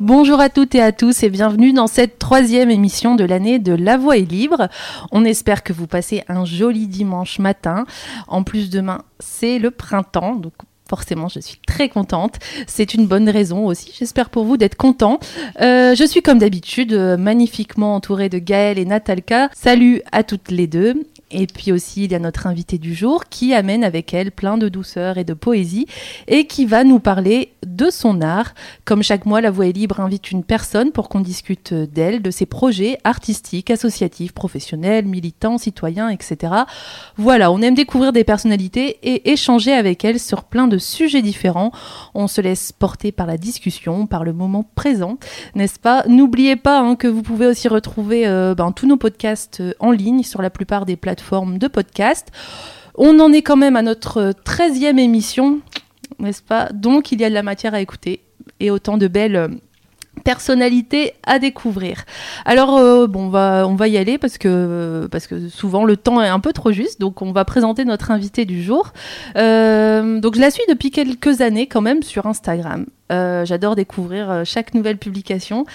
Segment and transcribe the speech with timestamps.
[0.00, 3.74] Bonjour à toutes et à tous et bienvenue dans cette troisième émission de l'année de
[3.74, 4.68] La Voix est libre.
[5.12, 7.84] On espère que vous passez un joli dimanche matin.
[8.28, 10.54] En plus, demain, c'est le printemps, donc
[10.86, 12.38] Forcément, je suis très contente.
[12.66, 15.18] C'est une bonne raison aussi, j'espère pour vous, d'être content.
[15.60, 19.48] Euh, je suis comme d'habitude euh, magnifiquement entourée de Gaëlle et Natalka.
[19.54, 21.04] Salut à toutes les deux.
[21.30, 24.58] Et puis aussi, il y a notre invitée du jour qui amène avec elle plein
[24.58, 25.86] de douceur et de poésie
[26.28, 28.54] et qui va nous parler de son art.
[28.84, 32.30] Comme chaque mois, La Voix est libre invite une personne pour qu'on discute d'elle, de
[32.30, 36.52] ses projets artistiques, associatifs, professionnels, militants, citoyens, etc.
[37.16, 41.72] Voilà, on aime découvrir des personnalités et échanger avec elles sur plein de sujets différents.
[42.14, 45.18] On se laisse porter par la discussion, par le moment présent,
[45.54, 46.04] n'est-ce pas?
[46.06, 49.90] N'oubliez pas hein, que vous pouvez aussi retrouver euh, ben, tous nos podcasts euh, en
[49.90, 52.28] ligne sur la plupart des plateformes de podcast.
[52.96, 55.60] On en est quand même à notre 13e émission,
[56.18, 56.68] n'est-ce pas?
[56.72, 58.20] Donc il y a de la matière à écouter
[58.60, 59.48] et autant de belles euh,
[60.22, 62.04] personnalités à découvrir.
[62.44, 65.96] Alors euh, bon, on va on va y aller parce que parce que souvent le
[65.96, 68.92] temps est un peu trop juste, donc on va présenter notre invité du jour.
[69.36, 72.86] Euh, donc je la suis depuis quelques années quand même sur Instagram.
[73.44, 75.66] J'adore découvrir chaque nouvelle publication.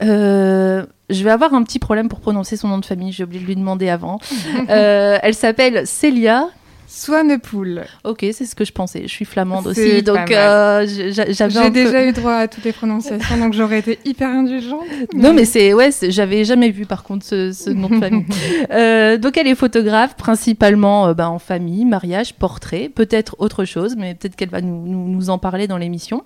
[0.00, 3.46] je vais avoir un petit problème pour prononcer son nom de famille, j'ai oublié de
[3.46, 4.18] lui demander avant.
[4.68, 6.48] elle s'appelle Célia
[6.92, 7.86] Swanepoel.
[8.04, 9.04] Ok, c'est ce que je pensais.
[9.04, 13.54] Je suis flamande aussi, donc euh, J'ai déjà eu droit à toutes les prononciations, donc
[13.54, 14.84] j'aurais été hyper indulgente.
[15.14, 18.26] Non, mais c'est ouais, j'avais jamais vu par contre ce, nom de famille.
[18.70, 23.96] euh, donc elle est photographe principalement euh, bah, en famille, mariage, portrait, peut-être autre chose,
[23.96, 26.24] mais peut-être qu'elle va nous, nous, en parler dans l'émission.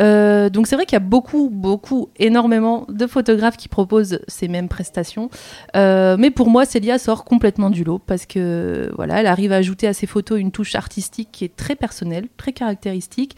[0.00, 4.48] Euh, donc c'est vrai qu'il y a beaucoup, beaucoup, énormément de photographes qui proposent ces
[4.48, 5.28] mêmes prestations,
[5.74, 9.86] mais pour moi, Célia sort complètement du lot parce que voilà, elle arrive à ajouter
[9.86, 13.36] à ses photos une touche artistique qui est très personnelle, très caractéristique,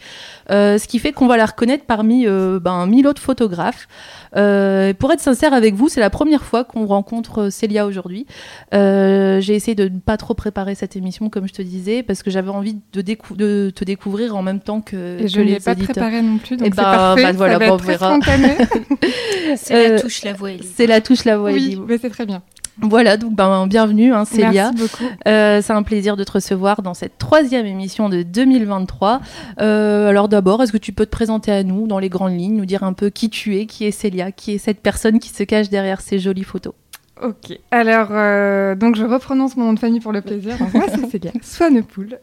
[0.49, 3.87] euh, ce qui fait qu'on va la reconnaître parmi euh, ben, mille autres photographes.
[4.35, 8.25] Euh, pour être sincère avec vous, c'est la première fois qu'on rencontre Célia aujourd'hui.
[8.71, 12.29] J'ai essayé de ne pas trop préparer cette émission, comme je te disais, parce que
[12.29, 15.75] j'avais envie de, de, te découvrir en même temps que, Et je ne l'ai pas
[15.75, 17.23] préparé non plus, donc eh c'est ben, parfait.
[17.23, 18.19] Ben, voilà, ça va
[19.55, 22.41] c'est la touche la voix C'est la touche la voix Oui, mais c'est très bien.
[22.81, 24.71] Voilà, donc ben, bienvenue hein, Célia.
[24.71, 25.11] Merci beaucoup.
[25.27, 29.21] Euh, c'est un plaisir de te recevoir dans cette troisième émission de 2023.
[29.59, 32.55] Euh, alors d'abord, est-ce que tu peux te présenter à nous dans les grandes lignes,
[32.55, 35.29] nous dire un peu qui tu es, qui est Célia, qui est cette personne qui
[35.29, 36.73] se cache derrière ces jolies photos?
[37.21, 40.55] Ok, alors euh, donc je reprononce mon nom de famille pour le plaisir.
[40.73, 42.19] moi c'est Célia Swanepoel.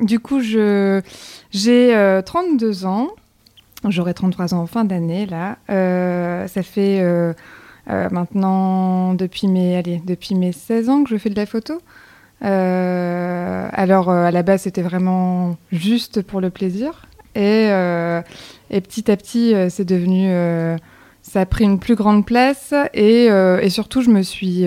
[0.00, 1.02] du coup, je,
[1.50, 3.08] j'ai 32 ans.
[3.88, 5.58] J'aurai 33 ans en fin d'année là.
[5.68, 7.02] ça fait
[7.90, 11.80] euh, maintenant, depuis mes, allez, depuis mes 16 ans que je fais de la photo.
[12.44, 17.06] Euh, alors, euh, à la base, c'était vraiment juste pour le plaisir.
[17.34, 17.68] Et,
[18.70, 20.28] et petit à petit, c'est devenu.
[21.22, 22.74] ça a pris une plus grande place.
[22.92, 24.66] Et, et surtout, je me suis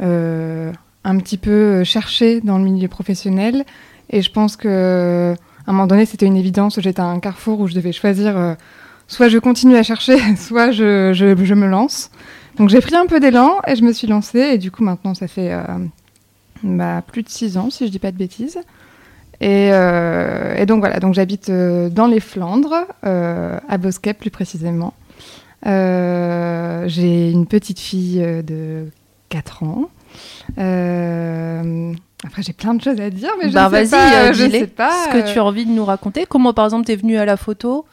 [0.00, 3.64] un petit peu cherchée dans le milieu professionnel.
[4.08, 5.34] Et je pense que
[5.66, 6.80] à un moment donné, c'était une évidence.
[6.80, 8.56] J'étais à un carrefour où je devais choisir
[9.08, 12.10] soit je continue à chercher, soit je, je, me lance.
[12.58, 14.40] Donc j'ai pris un peu d'élan et je me suis lancée.
[14.40, 15.62] Et du coup, maintenant, ça fait euh,
[16.62, 18.58] bah, plus de six ans, si je dis pas de bêtises.
[19.40, 24.94] Et, euh, et donc voilà, donc j'habite euh, dans les Flandres, à Bosquet plus précisément.
[25.64, 28.86] j'ai une petite fille de
[29.28, 29.90] 4 ans.
[32.24, 34.32] Après, j'ai plein de choses à dire, mais je bah, sais pas.
[34.32, 34.90] je sais pas.
[35.04, 36.24] Ce que tu as envie de nous raconter.
[36.26, 37.84] Comment, par exemple, tu es venue à la photo?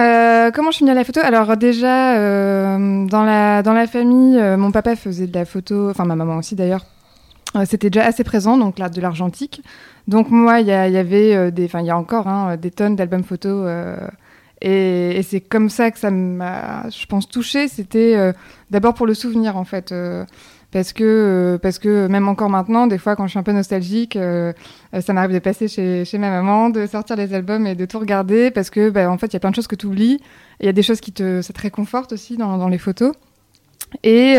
[0.00, 1.20] Euh, comment je suis venue à la photo?
[1.22, 5.90] Alors déjà, euh, dans, la, dans la famille, euh, mon papa faisait de la photo,
[5.90, 6.84] enfin ma maman aussi d'ailleurs.
[7.64, 9.62] C'était déjà assez présent, donc là, de l'argentique.
[10.06, 12.94] Donc moi, il y, y, avait des, enfin il y a encore hein, des tonnes
[12.94, 13.68] d'albums photos.
[14.60, 17.66] et, et c'est comme ça que ça m'a, je pense, touchée.
[17.66, 18.32] C'était
[18.70, 19.92] d'abord pour le souvenir en fait
[20.72, 23.52] parce que euh, parce que même encore maintenant, des fois quand je suis un peu
[23.52, 24.52] nostalgique, euh,
[24.94, 27.84] euh, ça m'arrive de passer chez, chez ma maman, de sortir les albums et de
[27.86, 29.86] tout regarder parce que bah, en fait il y a plein de choses que tu
[29.86, 30.20] oublies,
[30.60, 33.14] il y a des choses qui te ça te réconforte aussi dans, dans les photos.
[34.04, 34.36] Et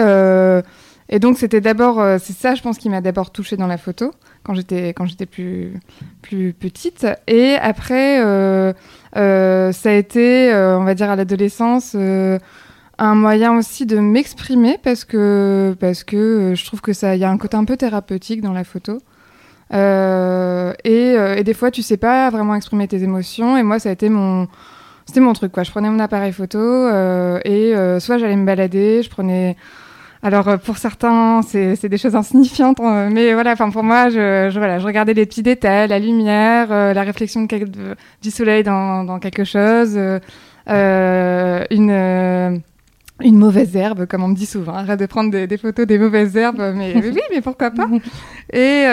[1.14, 4.14] et donc c'était d'abord c'est ça je pense qui m'a d'abord touchée dans la photo
[4.44, 5.74] quand j'étais quand j'étais plus
[6.22, 7.06] plus petite.
[7.28, 8.20] Et après
[9.14, 11.98] ça a été on va dire à l'adolescence
[13.04, 17.24] un moyen aussi de m'exprimer parce que, parce que euh, je trouve que ça y
[17.24, 19.00] a un côté un peu thérapeutique dans la photo.
[19.74, 23.58] Euh, et, euh, et, des fois, tu sais pas vraiment exprimer tes émotions.
[23.58, 24.48] Et moi, ça a été mon,
[25.06, 25.52] c'était mon truc.
[25.52, 25.64] Quoi.
[25.64, 26.60] Je prenais mon appareil photo
[27.44, 29.56] et soit j'allais me balader, je prenais
[30.24, 34.50] alors euh, pour certains, c'est des choses insignifiantes, euh, mais voilà, enfin pour moi, je,
[34.52, 37.48] je, voilà, je regardais les petits détails, la lumière, euh, la réflexion
[38.22, 39.98] du soleil dans, dans quelque chose,
[40.70, 42.62] euh, une
[43.24, 44.74] une mauvaise herbe, comme on me dit souvent.
[44.74, 47.88] Arrête de prendre des, des photos des mauvaises herbes, mais oui, mais pourquoi pas?
[48.54, 48.84] Et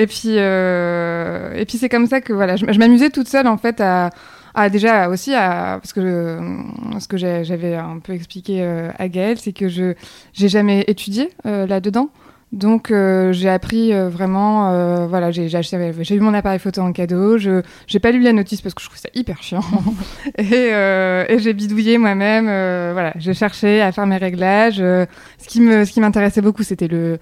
[0.00, 3.56] et puis et puis c'est comme ça que voilà, je, je m'amusais toute seule en
[3.56, 4.10] fait à
[4.56, 9.08] ah, déjà aussi, à, parce que euh, ce que j'avais un peu expliqué euh, à
[9.08, 9.94] Gaëlle, c'est que je
[10.32, 12.08] j'ai jamais étudié euh, là-dedans.
[12.54, 18.12] Donc j'ai appris vraiment, voilà, j'ai eu mon appareil photo en cadeau, je j'ai pas
[18.12, 19.64] lu la notice parce que je trouve ça hyper chiant
[20.38, 24.76] et, et j'ai bidouillé moi-même, voilà, j'ai cherché à faire mes réglages.
[24.76, 27.18] ce qui me ce qui m'intéressait beaucoup, c'était le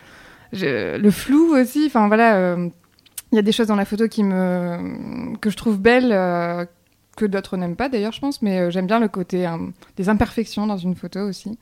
[0.53, 1.85] le flou aussi.
[1.87, 2.57] Enfin voilà,
[3.33, 6.13] il y a des choses dans la photo qui me que je trouve belles
[7.17, 9.57] que d'autres n'aiment pas d'ailleurs, je pense, mais euh, j'aime bien le côté euh,
[9.97, 11.59] des imperfections dans une photo aussi.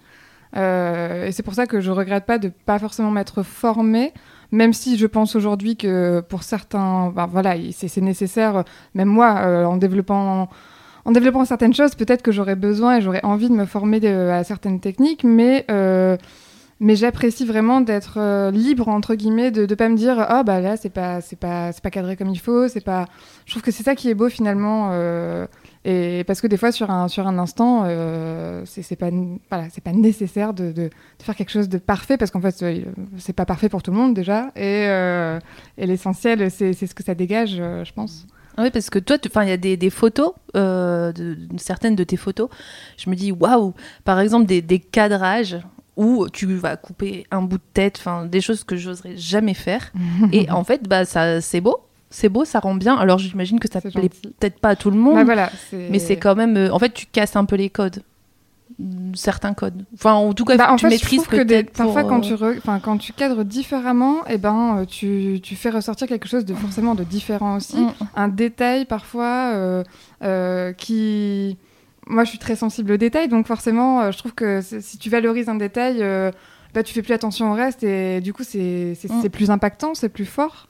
[0.57, 4.13] Euh, et c'est pour ça que je regrette pas de pas forcément m'être formée,
[4.53, 8.65] même si je pense aujourd'hui que pour certains, ben, voilà, c'est nécessaire.
[8.95, 10.49] Même moi, en développant
[11.07, 14.45] en développant certaines choses, peut-être que j'aurais besoin et j'aurais envie de me former à
[14.45, 15.65] certaines techniques, mais
[16.81, 20.61] mais j'apprécie vraiment d'être euh, libre entre guillemets de ne pas me dire ah bah
[20.61, 23.05] là c'est pas pas pas cadré comme il faut c'est pas
[23.45, 25.47] je trouve que c'est ça qui est beau finalement euh,
[25.85, 29.11] et parce que des fois sur un sur un instant euh, c'est pas
[29.49, 30.91] voilà pas nécessaire de, de,
[31.23, 32.65] faire quelque chose de parfait parce qu'en fait
[33.17, 34.51] c'est pas parfait pour tout le monde déjà.
[34.57, 34.85] Et,
[35.79, 38.27] et l'essentiel c'est ce que ça dégage je pense.
[38.57, 42.17] Ah oui, parce que toi, il y a des, des photos, de, certaines de tes
[42.17, 42.51] photos,
[42.99, 43.75] je me dis, waouh,
[44.05, 45.61] par exemple, des, des cadrages
[45.97, 49.93] où tu vas couper un bout de tête, enfin des choses que j'oserais jamais faire.
[50.33, 51.81] et en fait, bah ça c'est beau,
[52.11, 52.97] c'est beau, ça rend bien.
[52.97, 56.17] Alors j'imagine que ça plaît peut-être pas à tout le monde, bah, voilà, mais c'est
[56.17, 56.57] quand même.
[56.57, 58.03] Euh, en fait, tu casses un peu les codes,
[59.15, 59.85] certains codes.
[59.95, 63.13] Enfin, en tout cas, bah, tu maîtrises que parfois quand tu euh, enfin quand tu
[63.13, 67.05] cadres différemment, et eh ben euh, tu, tu, fais ressortir quelque chose de forcément de
[67.05, 67.93] différent aussi, mm.
[68.17, 69.85] un détail parfois
[70.77, 71.57] qui
[72.07, 75.49] moi, je suis très sensible aux détails, donc forcément, je trouve que si tu valorises
[75.49, 76.03] un détail,
[76.75, 79.29] bah, tu fais plus attention au reste, et du coup, c'est mm.
[79.29, 80.67] plus impactant, c'est plus fort.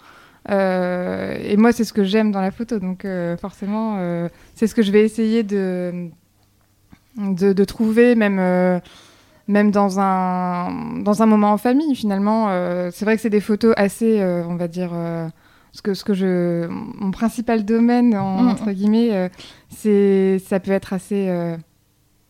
[0.49, 3.07] Euh, et moi, c'est ce que j'aime dans la photo, donc
[3.41, 3.99] forcément,
[4.55, 6.09] c'est ce que je vais essayer de,
[7.17, 8.81] de, trouver, même,
[9.49, 12.49] même dans, un, dans un moment en famille, finalement.
[12.91, 14.93] c'est vrai que c'est des photos assez, on va dire
[15.73, 18.49] ce que, ce que je, mon principal domaine, en, mm.
[18.49, 19.29] entre guillemets, euh,
[19.69, 21.57] c'est, ça peut être assez euh,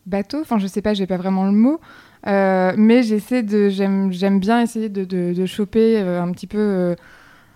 [0.06, 0.40] bateau.
[0.40, 1.80] Enfin, je sais pas, j'ai pas vraiment le mot.
[2.26, 6.94] Euh, mais j'essaie de, j'aime, j'aime bien essayer de, de, de choper un petit peu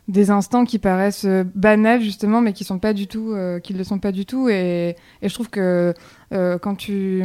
[0.09, 3.99] des instants qui paraissent banals justement, mais qui sont pas du tout, qui le sont
[3.99, 4.49] pas du tout.
[4.49, 5.95] Et, et je trouve que
[6.31, 7.25] quand tu,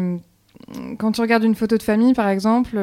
[0.98, 2.78] quand tu regardes une photo de famille, par exemple.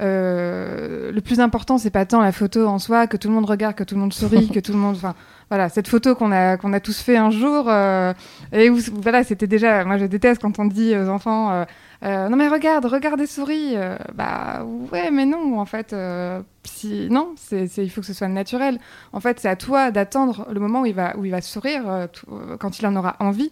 [0.00, 3.44] Euh, le plus important, c'est pas tant la photo en soi, que tout le monde
[3.44, 4.96] regarde, que tout le monde sourit, que tout le monde.
[4.96, 5.14] Enfin,
[5.50, 7.66] voilà, cette photo qu'on a qu'on a tous fait un jour.
[7.68, 8.14] Euh,
[8.52, 9.84] et où, voilà, c'était déjà.
[9.84, 11.64] Moi, je déteste quand on dit aux enfants.
[12.02, 13.74] Euh, non mais regarde, regarde et souris.
[14.14, 15.94] bah ouais, mais non, en fait,
[16.64, 18.78] si non, c'est il faut que ce soit naturel.
[19.12, 22.08] En fait, c'est à toi d'attendre le moment où il va où il va sourire
[22.58, 23.50] quand il en aura envie.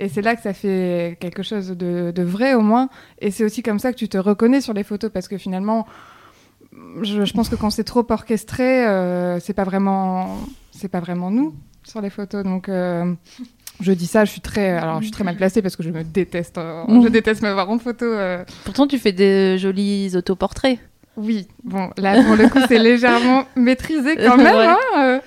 [0.00, 2.88] Et c'est là que ça fait quelque chose de, vrai au moins.
[3.20, 5.86] Et c'est aussi comme ça que tu te reconnais sur les photos parce que finalement,
[7.02, 10.38] je, pense que quand c'est trop orchestré, euh, c'est pas vraiment,
[10.70, 12.44] c'est pas vraiment nous sur les photos.
[12.44, 13.12] Donc euh,
[13.80, 15.90] je dis ça, je suis très, alors je suis très mal placée parce que je
[15.90, 17.02] me déteste, euh, mmh.
[17.02, 18.06] je déteste me voir en photo.
[18.64, 20.78] Pourtant, tu fais des jolis autoportraits.
[21.18, 24.76] Oui, bon, là pour le coup, c'est légèrement maîtrisé quand même.
[24.94, 25.20] Hein,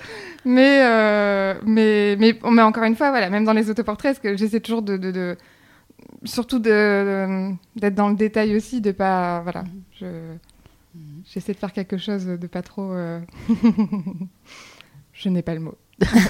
[0.45, 4.61] mais, euh, mais, mais, mais, encore une fois, voilà, même dans les autoportraits, que j'essaie
[4.61, 5.37] toujours de, de, de
[6.23, 9.65] surtout d'être dans le détail aussi, de pas, voilà,
[9.99, 10.07] je,
[11.31, 13.19] j'essaie de faire quelque chose de pas trop, euh,
[15.13, 15.75] je n'ai pas le mot.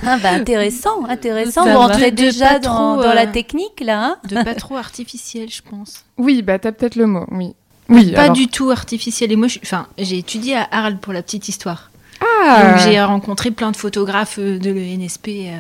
[0.06, 1.66] ah bah intéressant, intéressant.
[1.66, 4.06] Vous rentrez déjà dans, dans, la euh, technique là.
[4.06, 6.04] Hein de pas trop artificiel, je pense.
[6.18, 7.56] Oui, bah t'as peut-être le mot, oui.
[7.92, 9.32] Oui, pas du tout artificiel.
[9.32, 11.92] Et moi, enfin, j'ai étudié à Arles pour la petite histoire.
[12.22, 12.64] Ah.
[12.64, 15.28] Donc j'ai rencontré plein de photographes euh, de l'ENSP.
[15.28, 15.60] Euh,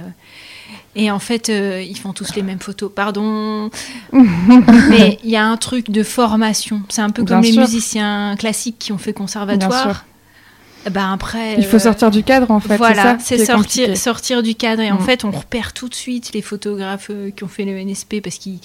[0.95, 2.91] et en fait, euh, ils font tous les mêmes photos.
[2.93, 3.69] Pardon.
[4.13, 6.81] Mais il y a un truc de formation.
[6.89, 10.05] C'est un peu comme les musiciens classiques qui ont fait conservatoire.
[10.85, 12.77] Après, il faut sortir du cadre en fait.
[12.77, 14.81] Voilà, c'est sortir, sortir du cadre.
[14.81, 15.05] Et en mm.
[15.05, 18.59] fait, on repère tout de suite les photographes qui ont fait le NSP parce qu'il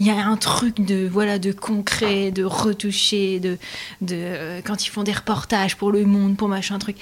[0.00, 3.58] y a un truc de voilà de concret, de retouché, de,
[4.00, 6.96] de quand ils font des reportages pour Le Monde, pour machin truc.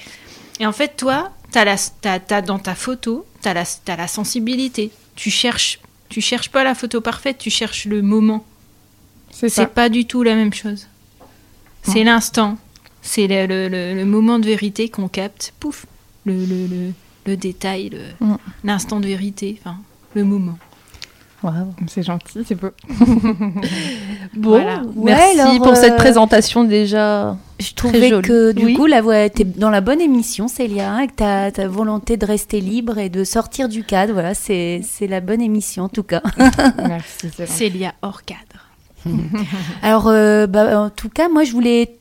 [0.59, 4.91] Et en fait, toi, as la, dans ta photo, tu as, as, la sensibilité.
[5.15, 8.45] Tu cherches, tu cherches pas la photo parfaite, tu cherches le moment.
[9.31, 10.87] C'est pas du tout la même chose.
[11.83, 12.57] C'est l'instant.
[13.01, 15.85] C'est le, le- le- le moment de vérité qu'on capte, pouf,
[16.25, 16.91] le, le, le,
[17.25, 18.35] le détail, le- Mm.
[18.63, 19.77] l'instant de vérité, enfin,
[20.15, 20.57] le moment.
[21.87, 22.67] C'est gentil, c'est beau.
[24.35, 24.83] Bon, Voilà.
[24.95, 27.35] Ouais, merci alors, pour cette euh, présentation déjà.
[27.59, 28.27] Je trouvais joli.
[28.27, 28.73] que du Oui.
[28.75, 32.61] coup, la voix était dans la bonne émission, Célia, avec ta, ta volonté de rester
[32.61, 34.13] libre et de sortir du cadre.
[34.13, 36.21] Voilà, c'est c'est la bonne émission en tout cas.
[36.87, 37.29] Merci.
[37.47, 38.67] Célia hors cadre.
[39.81, 41.95] Alors, euh, bah, en tout cas, moi, je voulais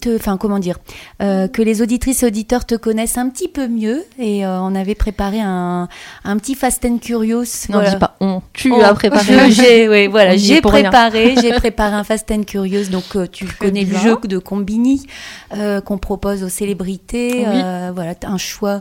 [0.00, 0.76] te, enfin, comment dire,
[1.22, 4.04] euh, que les auditrices et auditeurs te connaissent un petit peu mieux.
[4.18, 5.88] Et euh, on avait préparé un,
[6.24, 7.44] un petit Fast and Curious.
[7.68, 7.90] Non, voilà.
[7.90, 8.42] dis pas on.
[8.52, 9.50] Tu Oh, as préparé.
[9.50, 12.90] J'ai, oui, On voilà, j'ai préparé, j'ai préparé un Fast and Curious.
[12.90, 13.98] Donc, euh, tu connais bien.
[14.02, 15.06] le jeu de Combini
[15.54, 17.32] euh, qu'on propose aux célébrités.
[17.38, 17.44] Oui.
[17.46, 18.80] Euh, voilà, un choix,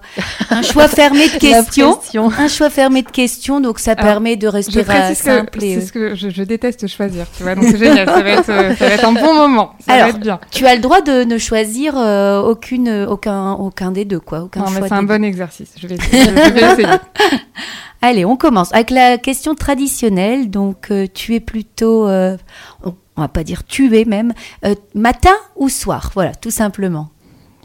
[0.50, 2.00] un choix fermé de questions.
[2.38, 4.84] Un choix fermé de questions, donc ça Alors, permet de rester
[5.16, 5.60] simple.
[5.60, 8.50] c'est ce que je, je déteste choisir, tu vois, donc c'est génial, ça va, être,
[8.50, 10.40] euh, ça va être un bon moment, ça Alors, va être bien.
[10.52, 14.42] Tu as le droit de ne choisir euh, aucune, aucun, aucun des deux, quoi.
[14.44, 16.88] Aucun Non, mais choix c'est un bon exercice, je vais, je, je vais essayer.
[16.88, 17.38] deux.
[18.02, 20.50] Allez, on commence avec la question traditionnelle.
[20.50, 22.38] Donc, euh, tu es plutôt, euh,
[22.84, 24.34] on, on va pas dire tu es même,
[24.66, 27.10] euh, matin ou soir, voilà, tout simplement.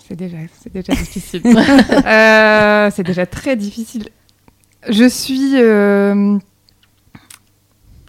[0.08, 1.42] C'est déjà, c'est déjà difficile.
[1.44, 4.08] Euh, c'est déjà très difficile.
[4.88, 6.38] Je suis, euh,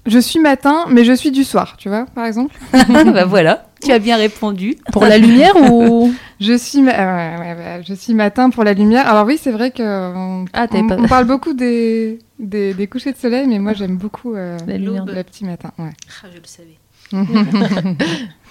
[0.05, 2.55] je suis matin, mais je suis du soir, tu vois, par exemple?
[2.71, 4.77] bah voilà, tu as bien répondu.
[4.91, 8.73] Pour la lumière ou Je suis, ma- euh, ouais, ouais, je suis matin pour la
[8.73, 9.07] lumière.
[9.07, 12.73] Alors oui, c'est vrai que on, Ah, t'avais on- pas- on parle beaucoup des, des,
[12.73, 15.71] des couchers de soleil, mais moi j'aime beaucoup euh, La lumière le petit matin.
[15.77, 15.91] Ouais.
[16.23, 16.77] Ah, je le savais.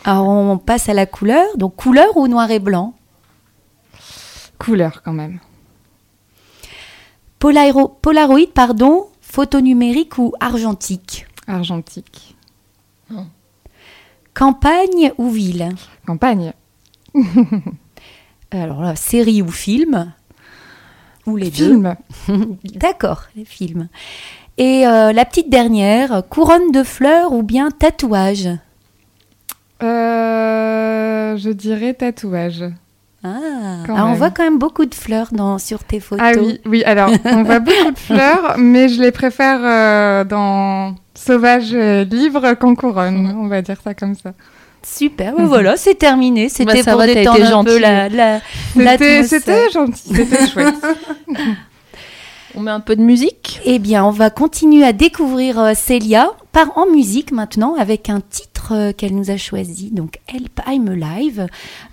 [0.04, 1.44] Alors, on passe à la couleur.
[1.56, 2.94] Donc, couleur ou noir et blanc?
[4.58, 5.38] Couleur quand même.
[7.38, 11.26] Polairo- Polaroid, pardon, photo numérique ou argentique?
[11.46, 12.36] Argentique.
[14.40, 15.68] Campagne ou ville
[16.06, 16.54] Campagne.
[18.50, 20.14] Alors là, série ou film
[21.26, 21.94] Ou les Film.
[22.26, 23.90] deux D'accord, les films.
[24.56, 28.48] Et euh, la petite dernière, couronne de fleurs ou bien tatouage
[29.82, 32.64] Euh, je dirais tatouage.
[33.22, 36.26] Ah, Alors, on voit quand même beaucoup de fleurs dans, sur tes photos.
[36.26, 36.82] Ah oui, oui.
[36.84, 42.74] Alors, on voit beaucoup de fleurs, mais je les préfère euh, dans sauvage libre qu'en
[42.74, 43.34] couronne.
[43.38, 44.32] On va dire ça comme ça.
[44.82, 46.48] Super, ben voilà, c'est terminé.
[46.48, 47.80] C'était Bah, pour va, t'as détendre été un peu gentil.
[47.80, 48.40] la, la,
[48.72, 49.24] C'était l'atmosphère.
[49.28, 50.74] c'était gentil, c'était chouette.
[52.54, 56.30] on met un peu de musique Eh bien, on va continuer à découvrir euh, Célia
[56.52, 59.90] par en musique maintenant avec un titre euh, qu'elle nous a choisi.
[59.90, 61.46] Donc, Help I'm Alive.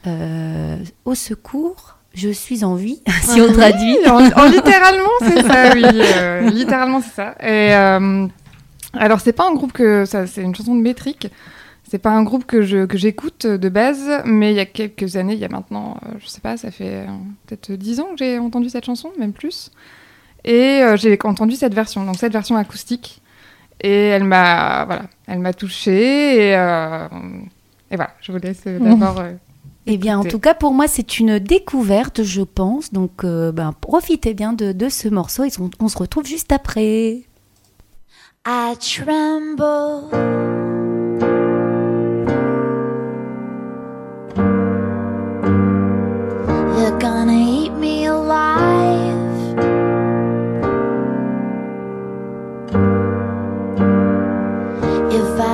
[0.06, 3.98] Euh, au secours, je suis en vie, si on traduit.
[4.52, 5.84] Littéralement, c'est ça, oui.
[5.86, 7.36] euh, littéralement, c'est ça.
[8.94, 10.06] Alors, c'est pas un groupe que.
[10.06, 11.28] C'est une chanson de métrique.
[11.90, 15.40] C'est pas un groupe que j'écoute de base, mais il y a quelques années, il
[15.40, 17.06] y a maintenant, euh, je sais pas, ça fait
[17.46, 19.72] peut-être 10 ans que j'ai entendu cette chanson, même plus.
[20.44, 23.22] Et j'ai entendu cette version, donc cette version acoustique.
[23.82, 26.50] Et elle m'a voilà, elle m'a touchée.
[26.50, 27.08] Et, euh,
[27.92, 29.20] et voilà, je vous laisse d'abord.
[29.20, 29.34] euh,
[29.86, 32.92] Eh bien, en tout cas, pour moi, c'est une découverte, je pense.
[32.92, 36.52] Donc, euh, ben, profitez bien de, de ce morceau et on, on se retrouve juste
[36.52, 37.22] après.
[38.46, 40.67] I tremble.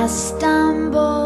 [0.04, 1.23] I stumble,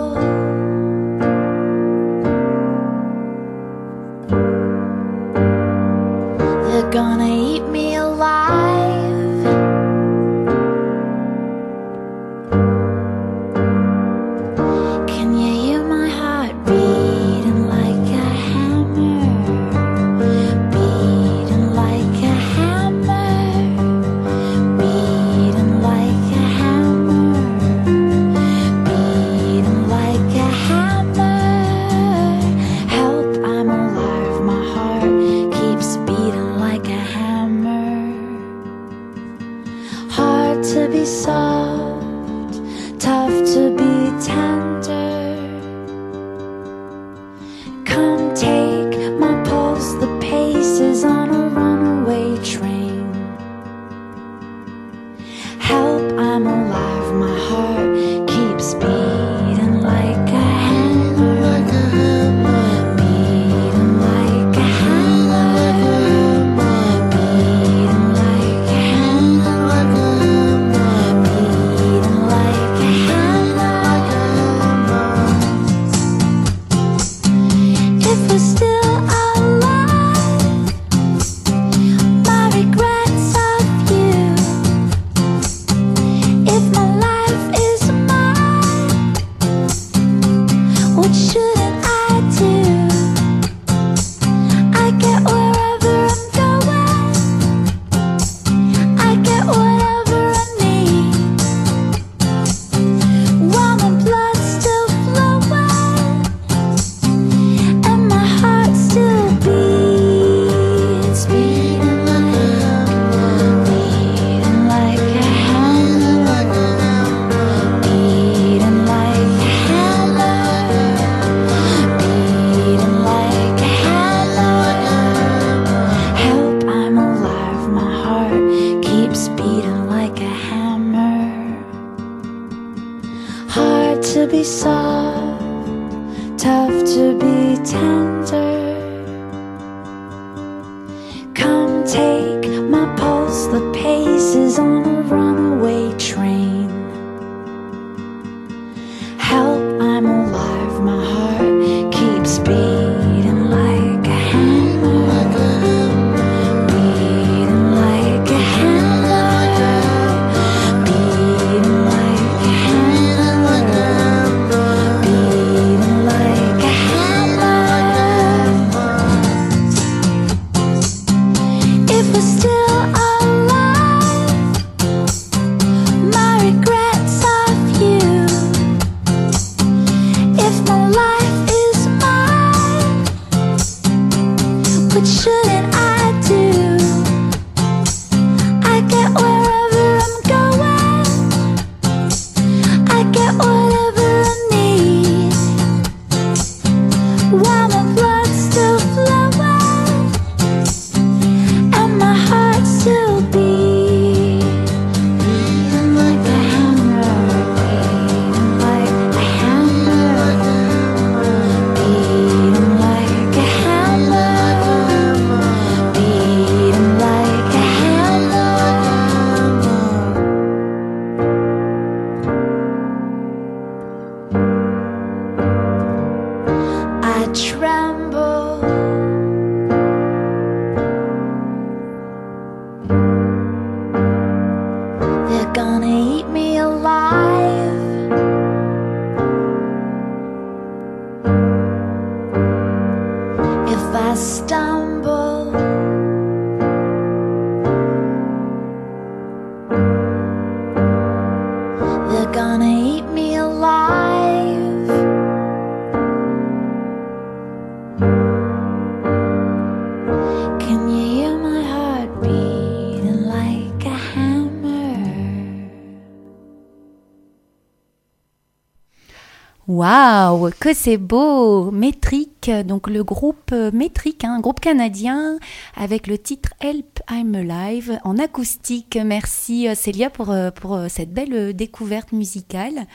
[269.69, 275.37] Waouh, que c'est beau Métrique, donc le groupe euh, Métrique, hein, un groupe canadien
[275.77, 278.99] avec le titre Help I'm Alive en acoustique.
[279.05, 282.87] Merci euh, Célia pour, euh, pour cette belle découverte musicale.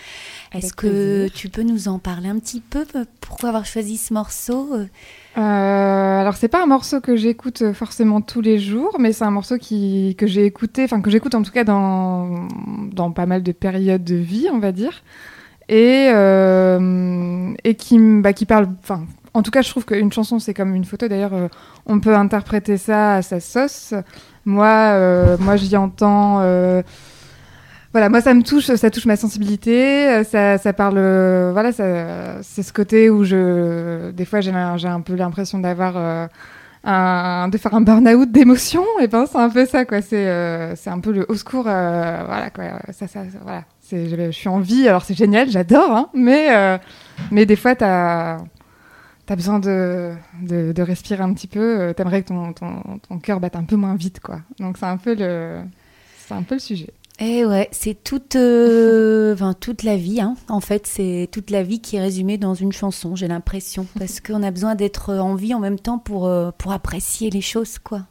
[0.52, 2.86] Est-ce que tu peux nous en parler un petit peu
[3.22, 8.42] Pourquoi avoir choisi ce morceau Euh, alors c'est pas un morceau que j'écoute forcément tous
[8.42, 11.52] les jours, mais c'est un morceau qui, que j'ai écouté, enfin que j'écoute en tout
[11.52, 12.48] cas dans,
[12.92, 15.04] dans pas mal de périodes de vie, on va dire,
[15.70, 18.68] et, euh, et qui, bah, parle,
[19.34, 21.48] en tout cas je trouve qu'une chanson c'est comme une photo, d'ailleurs euh,
[21.86, 23.94] on peut interpréter ça à sa sauce.
[24.46, 26.40] Moi, euh, moi j'y entends...
[26.42, 26.82] euh,
[27.94, 30.96] voilà, moi ça me touche, ça touche ma sensibilité, ça, ça parle,
[31.52, 36.28] voilà, c'est ce côté où je, des fois j'ai, un- peu l'impression d'avoir,
[36.84, 40.28] un, de faire un burn-out d'émotions, et ben c'est un peu ça quoi, c'est,
[40.88, 45.04] un peu le au secours, voilà quoi, ça, ça, voilà, je, suis en vie, alors
[45.04, 46.78] c'est génial, j'adore, hein, mais, euh,
[47.32, 48.40] mais des fois t'as,
[49.26, 53.56] t'as besoin de, de, respirer un petit peu, euh, t'aimerais que ton, ton, cœur batte
[53.56, 55.62] un peu moins vite quoi, donc c'est un peu le,
[56.18, 56.90] c'est un peu le sujet.
[57.20, 60.36] Eh ouais, c'est toute, euh, toute la vie, hein.
[60.50, 64.20] en fait, c'est toute la vie qui est résumée dans une chanson, j'ai l'impression, parce
[64.20, 68.02] qu'on a besoin d'être en vie en même temps pour, pour apprécier les choses, quoi.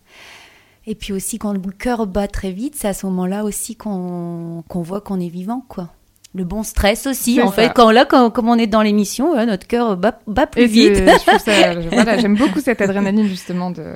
[0.86, 4.64] Et puis aussi, quand le cœur bat très vite, c'est à ce moment-là aussi qu'on
[4.68, 5.90] qu'on voit qu'on est vivant, quoi.
[6.34, 7.52] Le bon stress aussi, en ça.
[7.52, 10.62] fait, quand là, quand, comme on est dans l'émission, ouais, notre cœur bat, bat plus
[10.62, 10.94] Et vite.
[10.96, 13.94] je ça, voilà, j'aime beaucoup cette adrénaline justement de,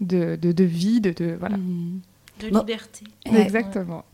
[0.00, 1.56] de, de, de vie, de, de- voilà.
[1.58, 2.00] Mm.
[2.40, 2.60] De Bon.
[2.60, 3.04] liberté.
[3.30, 3.42] Ouais.
[3.42, 4.04] Exactement.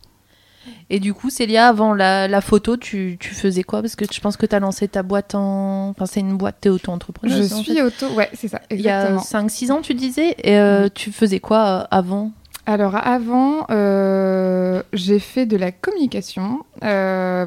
[0.91, 3.81] Et du coup, Célia, avant la, la photo, tu, tu faisais quoi?
[3.81, 5.89] Parce que je pense que tu as lancé ta boîte en.
[5.91, 7.53] Enfin, c'est une boîte, t'es Je auto-entrepreneuse.
[7.53, 7.83] en suis fait.
[7.83, 9.47] auto, ouais, c'est ça, Il y a exactement.
[9.49, 10.35] 5-6 ans, tu disais.
[10.43, 12.33] Et euh, tu faisais quoi euh, avant?
[12.67, 16.61] Alors avant, euh, j'ai fait de la communication.
[16.83, 17.47] euh,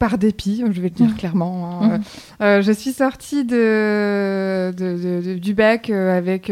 [0.00, 1.14] par dépit, je vais le dire Mhm.
[1.14, 1.80] clairement.
[1.82, 2.00] hein.
[2.42, 6.50] Euh, je suis sortie de, de- de- de- du bac avec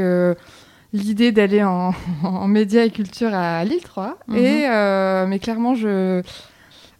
[0.93, 4.19] l'idée d'aller en, en médias et culture à Lille 3.
[4.29, 4.37] Mhm.
[4.37, 6.23] Et, euh, mais clairement, je,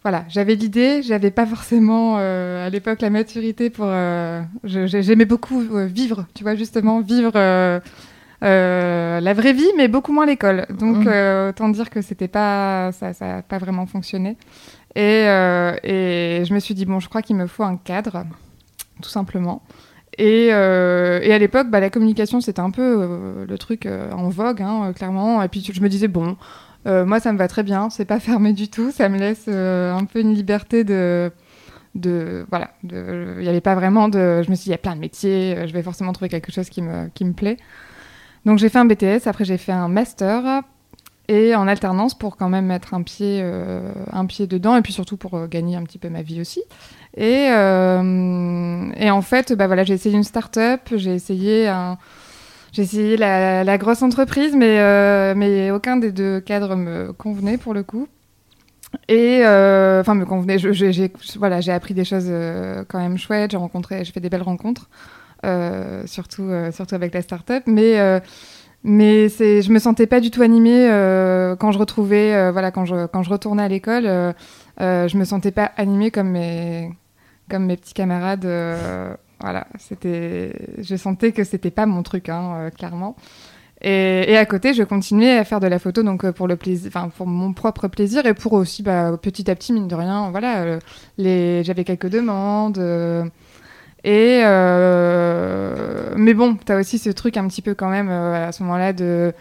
[0.03, 3.85] voilà, j'avais l'idée, j'avais pas forcément euh, à l'époque la maturité pour.
[3.87, 7.31] euh, J'aimais beaucoup vivre, tu vois, justement, vivre.
[8.41, 10.65] la vraie vie, mais beaucoup moins l'école.
[10.77, 11.49] Donc, Mhm.
[11.49, 14.37] autant dire que c'était pas, ça, ça a pas vraiment fonctionné.
[14.95, 15.21] Et,
[15.83, 18.25] et je me suis dit bon, je crois qu'il me faut un cadre,
[19.01, 19.61] tout simplement.
[20.17, 24.11] Et, euh, et à l'époque, bah, la communication, c'était un peu euh, le truc euh,
[24.11, 25.41] en vogue, hein, euh, clairement.
[25.41, 26.37] Et puis je me disais bon,
[26.85, 30.05] moi ça me va très bien, c'est pas fermé du tout, ça me laisse un
[30.05, 31.31] peu une liberté de
[31.95, 34.79] de voilà il n'y avait pas vraiment de je me suis dit il y a
[34.79, 37.57] plein de métiers je vais forcément trouver quelque chose qui me qui me plaît
[38.45, 40.63] donc j'ai fait un BTS après j'ai fait un master
[41.33, 44.93] et en alternance pour quand même mettre un pied euh, un pied dedans et puis
[44.93, 46.61] surtout pour euh, gagner un petit peu ma vie aussi
[47.17, 51.97] et euh, et en fait bah voilà j'ai essayé une start-up j'ai essayé un
[52.75, 58.07] essayé la, grosse entreprise, mais, mais aucun des deux cadres me convenait pour le coup.
[59.07, 60.57] Et enfin, me convenait.
[60.57, 62.31] J'ai voilà, appris des choses
[62.87, 63.51] quand même chouettes.
[63.51, 64.89] J'ai rencontré, j'ai fait des belles rencontres,
[66.05, 67.61] surtout surtout avec la start-up.
[67.67, 67.99] Mais
[68.83, 72.71] mais c'est, je me sentais pas du tout animée euh, quand je retrouvais, euh, voilà,
[72.71, 74.33] quand je quand je retournais à l'école, euh,
[74.81, 76.91] euh, je me sentais pas animée comme mes
[77.49, 78.45] comme mes petits camarades.
[78.45, 83.15] euh, voilà, c'était, je sentais que c'était pas mon truc, hein, euh, clairement.
[83.81, 86.87] Et, et à côté, je continuais à faire de la photo, donc pour le plaisir,
[86.87, 90.29] enfin pour mon propre plaisir et pour aussi, bah, petit à petit, mine de rien,
[90.31, 90.79] voilà,
[91.17, 92.79] les, j'avais quelques demandes.
[94.05, 98.47] Euh, et euh, mais bon, t'as aussi ce truc un petit peu quand même euh,
[98.47, 99.33] à ce moment-là de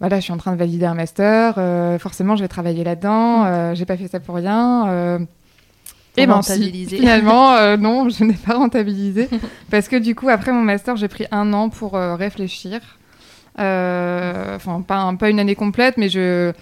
[0.00, 3.44] voilà, je suis en train de valider un master, euh, forcément je vais travailler là-dedans,
[3.46, 5.18] euh, j'ai pas fait ça pour rien.
[6.16, 9.28] et ben si, finalement, non, je n'ai pas rentabilisé
[9.70, 12.80] parce que du coup après mon master j'ai pris un an pour réfléchir.
[13.56, 16.52] Enfin pas un- pas une année complète, mais je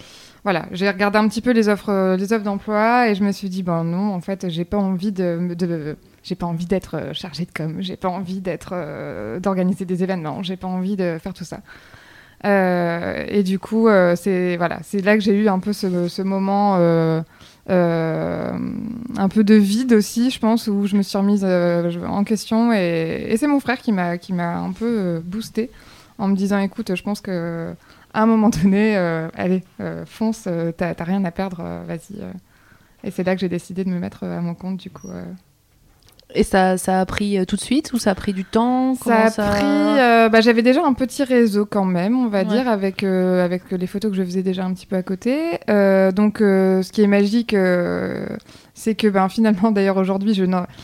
[0.43, 3.49] voilà, j'ai regardé un petit peu les offres les offres d'emploi et je me suis
[3.49, 7.13] dit ben non, en fait j'ai pas envie de, de j'ai pas envie d'être euh,
[7.13, 11.17] chargée de com, j'ai pas envie d'être euh, d'organiser des événements, j'ai pas envie de
[11.21, 11.59] faire tout ça.
[12.45, 16.75] Euh, et du coup, c'est voilà, c'est là que j'ai eu un peu ce, moment
[17.67, 22.73] un peu de vide aussi, je pense, où je me suis remise en question.
[22.73, 25.69] Et, et c'est mon frère qui m'a qui m'a un peu boosté
[26.17, 27.73] en me disant, écoute, je pense que
[28.13, 28.97] à un moment donné,
[29.35, 29.63] allez,
[30.05, 32.21] fonce, t'as rien à perdre, vas-y.
[33.05, 35.07] Et c'est là que j'ai décidé de me mettre à mon compte, du coup.
[36.35, 38.95] Et ça, ça a pris euh, tout de suite ou ça a pris du temps?
[38.95, 39.63] Ça a pris.
[39.63, 42.45] euh, bah, J'avais déjà un petit réseau quand même, on va Ouais.
[42.45, 45.59] dire, avec, euh, avec les photos que je faisais déjà un petit peu à côté.
[45.69, 47.55] Euh, donc, ce qui est magique,
[48.73, 50.43] c'est que ben, finalement, d'ailleurs, aujourd'hui, je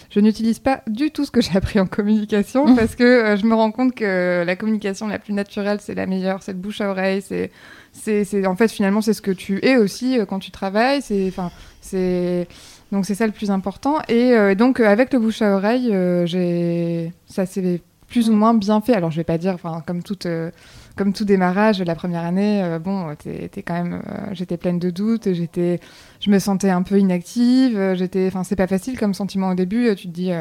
[0.09, 3.55] je n'utilise pas du tout ce que j'ai appris en communication parce que je me
[3.55, 6.89] rends compte que la communication la plus naturelle, c'est la meilleure, c'est le bouche à
[6.89, 7.51] oreille, c'est.
[7.91, 11.01] c'est c'est- en fait, finalement, c'est ce que tu es aussi quand tu travailles.
[11.01, 12.47] C'est, enfin, c'est,
[12.91, 13.99] donc c'est ça le plus important.
[14.07, 18.33] Et euh, donc, euh, avec le bouche à oreille, euh, j'ai, ça s'est plus ou
[18.33, 18.93] moins bien fait.
[18.95, 20.49] Alors, je vais pas dire, enfin, comme toute, euh,
[20.95, 25.31] comme tout démarrage, la première année, bon, t'es, t'es quand même, j'étais pleine de doutes,
[25.33, 25.79] j'étais,
[26.19, 29.93] je me sentais un peu inactive, j'étais, enfin, c'est pas facile comme sentiment au début.
[29.95, 30.31] Tu te dis.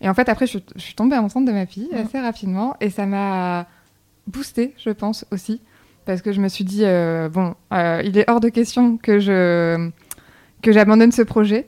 [0.00, 2.74] Et en fait, après, je, suis- je suis tombée enceinte de ma fille assez rapidement,
[2.80, 3.66] et ça m'a
[4.26, 5.60] boosté, je pense aussi,
[6.06, 6.84] parce que je me suis dit,
[7.30, 9.90] bon, il est hors de question que je
[10.62, 11.66] que j'abandonne ce projet.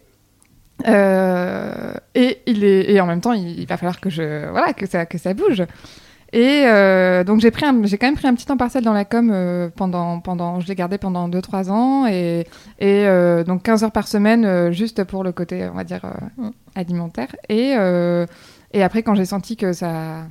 [0.86, 4.74] Euh, et il est et en même temps il, il va falloir que je voilà
[4.74, 5.62] que ça que ça bouge
[6.34, 8.92] et euh, donc j'ai pris un- j'ai quand même pris un petit temps partiel dans
[8.92, 12.40] la com euh, pendant pendant je l'ai gardé pendant 2-3 ans et
[12.78, 16.02] et euh, donc 15 heures par semaine juste pour le côté on va dire
[16.36, 16.50] Mm.
[16.74, 17.74] alimentaire et
[18.74, 20.24] et après quand j'ai senti que ça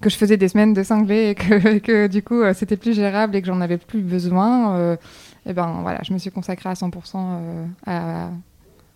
[0.00, 3.36] que je faisais des semaines de cinglé et que, que du coup c'était plus gérable
[3.36, 4.96] et que j'en avais plus besoin
[5.46, 8.30] et ben voilà je me suis consacrée à 100% euh, à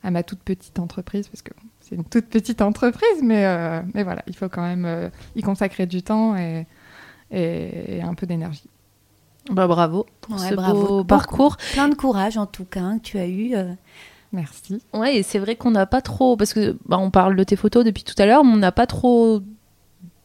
[0.02, 4.04] à ma toute petite entreprise parce que c'est une toute petite entreprise mais euh, mais
[4.04, 6.66] voilà il faut quand même euh, y consacrer du temps et
[7.30, 8.68] et, et un peu d'énergie
[9.50, 10.80] Bah, bravo pour Ouais, ce bravo.
[10.80, 11.04] beau Beaucoup.
[11.04, 11.56] parcours.
[11.72, 13.54] Plein de courage en tout cas hein, que tu as eu.
[13.54, 13.72] euh.
[14.32, 17.44] merci Ouais, et c'est vrai qu'on n'a pas trop, parce que bah, on parle de
[17.44, 19.40] tes photos depuis tout à l'heure, mais on n'a pas trop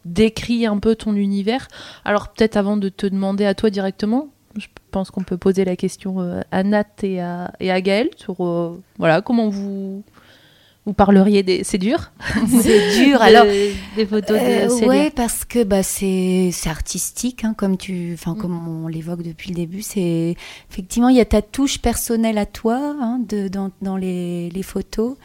[0.06, 1.68] décrit un peu ton univers.
[2.06, 4.28] Alors peut-être avant de te demander à toi directement,
[4.94, 8.36] pense qu'on peut poser la question euh, à Nat et à, et à Gaël sur
[8.46, 10.04] euh, voilà comment vous
[10.86, 12.12] vous parleriez des c'est dur
[12.62, 13.22] C'est dur.
[13.22, 13.46] Alors,
[13.96, 18.36] des photos Euh, de ouais, parce que bah, c'est artistique, hein, comme tu, Mm.
[18.38, 19.82] comme on l'évoque depuis le début.
[19.82, 20.36] C'est
[20.70, 24.64] effectivement il y a ta touche personnelle à toi hein, de, dans, dans les, les
[24.64, 25.16] photos.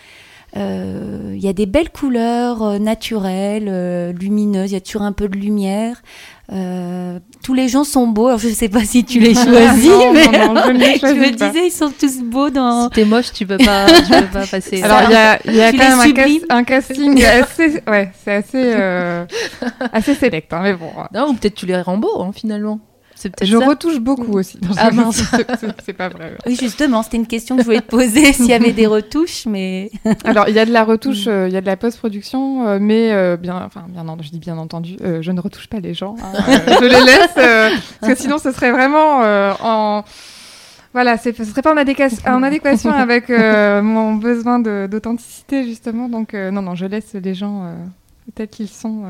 [0.59, 4.71] Euh, Il y a des belles couleurs euh, naturelles, euh, lumineuses.
[4.71, 6.03] Il y a toujours un peu de lumière.
[6.51, 8.27] Euh, tous les gens sont beaux.
[8.29, 10.95] Alors, je sais pas si tu les choisis, Non, mais non, non, je ne les
[10.95, 11.49] je choisis me pas.
[11.51, 12.85] disais ils sont tous beaux dans.
[12.85, 15.03] si t'es moche tu peux pas tu peux pas passer Alors
[15.45, 19.27] il y a, y quand même un, cas- un casting assez, ouais, c'est assez, euh,
[19.93, 20.53] assez sélect.
[20.53, 22.81] hein, mais bon, non ou peut-être tu les rends beaux hein, finalement
[23.19, 24.59] c'est peut-être je ça retouche beaucoup aussi.
[24.63, 25.23] Non, Ah, mince.
[25.85, 26.37] c'est- pas vrai.
[26.47, 29.47] Oui, justement, c'était une question que je voulais te poser s'il y avait des retouches,
[29.47, 29.91] mais
[30.25, 32.79] Alors il y a de la retouche, euh, il y a de la post-production, euh,
[32.81, 35.81] mais euh, bien, enfin bien, en- je dis bien entendu, euh, je ne retouche pas
[35.81, 36.15] les gens.
[36.23, 40.05] hein, euh, je les laisse euh, parce que sinon ce serait vraiment euh, en
[40.95, 46.09] voilà, c'est- ce serait pas en, adéquation, en adéquation avec euh, mon besoin d'authenticité justement.
[46.09, 47.75] Donc euh, non non, je laisse les gens euh,
[48.35, 49.03] tels qu'ils sont.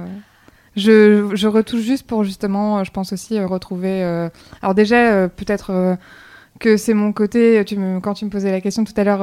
[0.78, 4.02] Je, je retouche juste pour justement, euh, je pense aussi euh, retrouver.
[4.04, 4.28] euh,
[4.62, 5.70] Alors déjà euh, peut-être.
[5.70, 5.96] euh,
[6.60, 9.20] que c'est mon côté, tu me, quand tu me posais la question tout à l'heure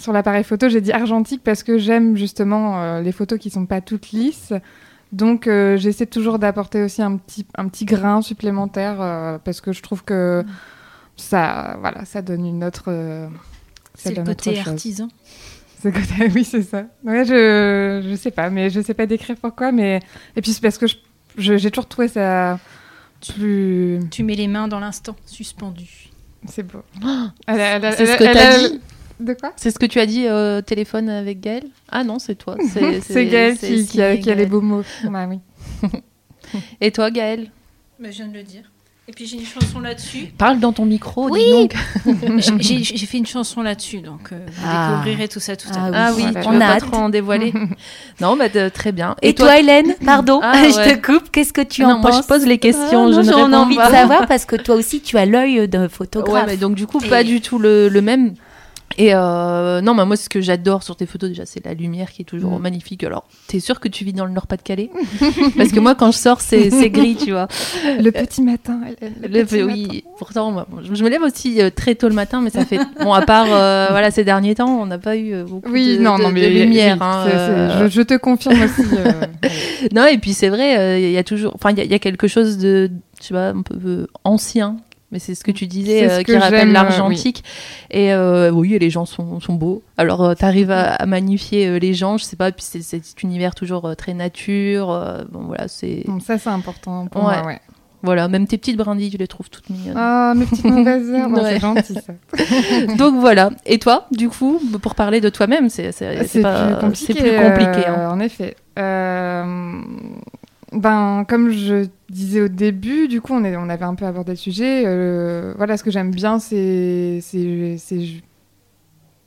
[0.00, 3.80] sur l'appareil photo, j'ai dit argentique parce que j'aime justement les photos qui sont pas
[3.80, 4.52] toutes lisses.
[5.12, 10.02] Donc j'essaie toujours d'apporter aussi un petit, un petit grain supplémentaire parce que je trouve
[10.02, 10.44] que
[11.16, 12.90] ça, voilà, ça donne une autre.
[13.94, 15.08] C'est le côté artisan.
[15.82, 16.84] Ce côté- oui, c'est ça.
[17.04, 20.00] Ouais, je, je sais pas, mais je sais pas décrire pourquoi, mais
[20.36, 20.96] et puis c'est parce que je-
[21.38, 22.58] je- j'ai toujours trouvé ça
[23.34, 23.98] plus.
[24.10, 26.08] Tu mets les mains dans l'instant, suspendu.
[26.46, 26.82] C'est beau.
[27.48, 28.80] C'est ce elle que t'as dit
[29.20, 29.52] De quoi?
[29.56, 32.56] C'est ce que tu as dit euh, au téléphone avec Gaël Ah non, c'est toi.
[32.72, 32.80] C'est
[33.28, 34.82] Gaël c'est qui, qui a, signé qui a les beaux mots.
[35.04, 35.38] Bah oui.
[36.80, 37.50] Et toi, Gaël
[37.98, 38.70] Bah, je viens de le dire.
[39.10, 40.26] Et puis j'ai une chanson là-dessus.
[40.38, 41.50] Parle dans ton micro, dis Oui.
[41.50, 41.74] donc.
[42.60, 44.90] J'ai- fait une chanson là-dessus, donc euh, vous Ah.
[45.02, 46.00] découvrirez tout ça tout à Ah l'heure.
[46.00, 46.40] Ah oui, Voilà.
[46.42, 47.52] tu On veux a pas trop en dévoiler
[48.20, 49.16] Non, bah de- très bien.
[49.20, 51.28] Et, toi, Hélène Pardon, Ah, je te coupe.
[51.32, 53.48] Qu'est-ce que tu Ah en non, moi penses je pose les questions, Ah, je non,
[53.48, 53.88] ne envie pas.
[53.88, 56.44] de savoir parce que toi aussi, tu as l'œil d'un photographe.
[56.46, 58.34] Ouais, mais donc du coup, Et- pas du tout le, le même.
[58.98, 62.10] Et euh, non, bah, moi, ce que j'adore sur tes photos, déjà, c'est la lumière
[62.12, 62.62] qui est toujours Mm.
[62.62, 63.04] magnifique.
[63.04, 64.90] Alors, t'es sûr que tu vis dans le Nord-Pas-de-Calais
[65.56, 67.46] Parce que moi, quand je sors, c'est c'est gris, tu vois.
[68.00, 68.80] Le petit matin.
[69.00, 72.14] le- le Le- petit oui, pourtant, moi, je me lève aussi euh, très tôt le
[72.14, 72.80] matin, mais ça fait.
[73.00, 75.96] Bon, à part euh, voilà, ces derniers temps, on n'a pas eu euh, beaucoup Oui,
[75.96, 76.96] de, non, de- non, de mais lumière.
[77.00, 78.82] oui, hein, c'est- euh, je, je te confirme aussi.
[79.94, 81.52] Non, et puis c'est vrai, il y a toujours.
[81.54, 82.90] Enfin, il y, a- il y a quelque chose de.
[83.20, 84.76] Sais pas, un peu ancien.
[85.12, 87.42] Mais c'est ce que tu disais, euh, qui rappelle euh, l'argentique.
[87.90, 89.82] Et euh, oui, les gens sont, sont beaux.
[89.96, 93.20] Alors, tu arrives à, à magnifier euh, les gens, je sais pas, puis c'est cet
[93.22, 94.90] univers toujours euh, très nature.
[94.92, 96.04] euh, bon, voilà, c'est.
[96.06, 97.36] bon, ça, c'est important pour Ouais.
[97.38, 97.60] moi, ouais.
[98.02, 99.94] Voilà, même tes petites brindilles, tu les trouves toutes mignonnes.
[99.94, 101.42] Ah, mes petites mauvaises herbes, Ouais.
[101.54, 102.94] c'est gentil ça.
[102.96, 103.50] Donc voilà.
[103.66, 105.90] Et toi, du coup, pour parler de toi-même, c'est
[106.40, 107.12] pas- plus compliqué.
[107.14, 107.88] plus compliqué.
[107.88, 108.10] euh, hein.
[108.12, 108.56] En effet.
[110.72, 114.84] Ben, comme je disais au début, du coup, on, avait un peu abordé le sujet.
[114.86, 117.20] euh, voilà, ce que j'aime bien, c'est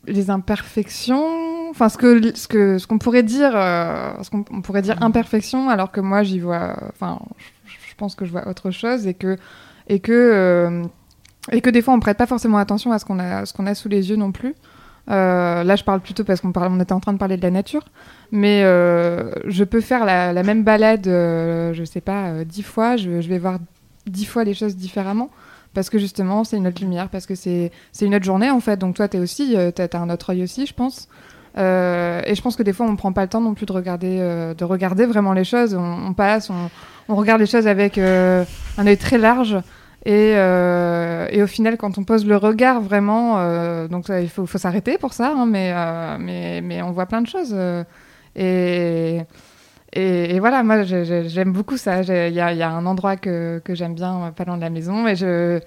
[0.06, 1.69] les imperfections.
[1.69, 1.97] Enfin, ce
[2.36, 6.01] ce que ce qu'on pourrait dire, euh, ce qu'on on pourrait dire imperfection, alors que
[6.01, 6.75] moi, j'y vois.
[6.89, 7.19] Enfin,
[7.65, 9.38] je, je pense que je vois autre chose et que
[9.89, 10.84] et que euh,
[11.51, 13.65] et que des fois, on prête pas forcément attention à ce qu'on a ce qu'on
[13.65, 14.56] a sous les yeux non plus.
[15.10, 17.84] Euh, là, je parle plutôt parce qu'on était en train de parler de la nature,
[18.32, 22.96] mais euh, je peux faire la, même balade, euh, je sais pas, euh, dix fois,
[22.96, 23.60] je, vais voir
[24.08, 25.30] dix fois les choses différemment,
[25.74, 28.78] parce que justement, c'est une autre lumière, parce que c'est une autre journée en fait.
[28.78, 31.10] Donc toi, t'es aussi, t'as t'as un autre œil aussi, je pense.
[31.56, 34.54] Et je pense que des fois, on prend pas le temps non plus de regarder,
[34.58, 35.76] de regarder vraiment les choses.
[35.76, 36.50] On, passe,
[37.10, 38.46] on, regarde les choses avec un
[38.86, 39.58] œil très large.
[40.06, 44.46] Et, euh, et au final, quand on pose le regard vraiment, euh, donc il faut,
[44.46, 47.56] faut s'arrêter pour ça, hein, mais, euh, mais, mais on voit plein de choses.
[48.36, 49.22] et,
[49.96, 52.02] et, et voilà, moi j'aime beaucoup ça.
[52.02, 54.62] Il y a, il y a un endroit que, que j'aime bien, pas loin de
[54.62, 55.60] la maison, et je,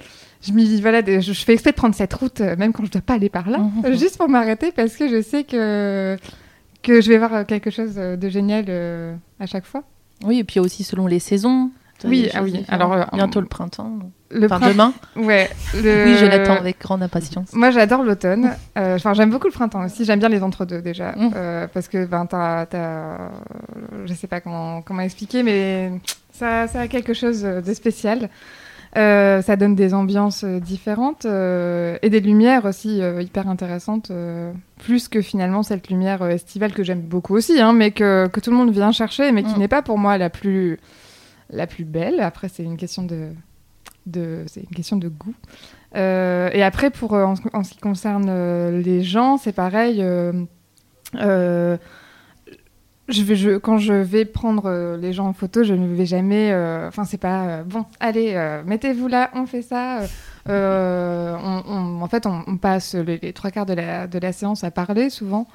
[0.43, 3.01] je, m'y- voilà, je, je fais exprès de prendre cette route, même quand je dois
[3.03, 3.97] pas aller par là, Mhm.
[3.97, 6.17] juste pour m'arrêter parce que je sais que,
[6.83, 8.67] que je vais voir quelque chose de génial
[9.41, 9.83] à chaque fois.
[10.25, 11.71] Oui, et puis aussi selon les saisons.
[12.05, 12.65] Oui, ah oui.
[12.69, 13.99] Alors, euh, bientôt le printemps.
[14.31, 14.93] Le Enfin, demain.
[15.15, 15.49] Ouais.
[15.75, 17.53] le- Oui, je l'attends avec grande impatience.
[17.53, 18.51] Moi, j'adore l'automne.
[18.77, 20.05] Euh, Enfin, j'aime beaucoup le printemps aussi.
[20.05, 21.31] J'aime bien les entre-deux déjà, Mm.
[21.37, 23.31] Euh, parce que ben, t'as, t'as-
[24.05, 25.93] je sais pas comment comment expliquer, mais
[26.33, 28.29] ça, ça a quelque chose de spécial.
[28.97, 34.11] Euh, ça donne des ambiances différentes et des lumières aussi hyper intéressantes,
[34.79, 38.51] plus que finalement cette lumière estivale que j'aime beaucoup aussi, hein, mais que, que tout
[38.51, 39.59] le monde vient chercher, mais qui Mm.
[39.59, 40.79] n'est pas pour moi la plus
[41.51, 42.19] la plus belle.
[42.21, 43.29] Après, c'est une question de
[44.47, 45.35] c'est une question de goût.
[45.95, 50.05] Euh, et après, pour euh, en, ce- qui concerne euh, les gens, c'est pareil.
[53.09, 56.53] je vais, quand je vais prendre les gens en photo, je ne vais jamais.
[56.89, 57.85] Enfin, c'est pas bon.
[58.01, 58.35] Allez,
[58.67, 60.01] mettez-vous là, on fait ça.
[60.49, 64.65] on- en fait, on, on passe les, les trois quarts de la, de la séance
[64.65, 65.47] à parler souvent.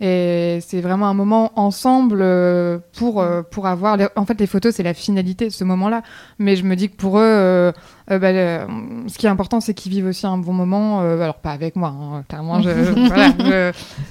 [0.00, 3.96] Et c'est vraiment un moment ensemble euh, pour, euh, pour avoir.
[3.96, 6.02] les- En fait, les photos, c'est la finalité de ce moment-là.
[6.38, 7.72] Mais je me dis que pour eux, euh,
[8.12, 8.60] euh, bah, le-
[9.08, 11.00] ce qui est important, c'est qu'ils vivent aussi un bon moment.
[11.02, 12.70] euh, alors, pas avec moi, hein, clairement, je,
[13.08, 13.32] voilà,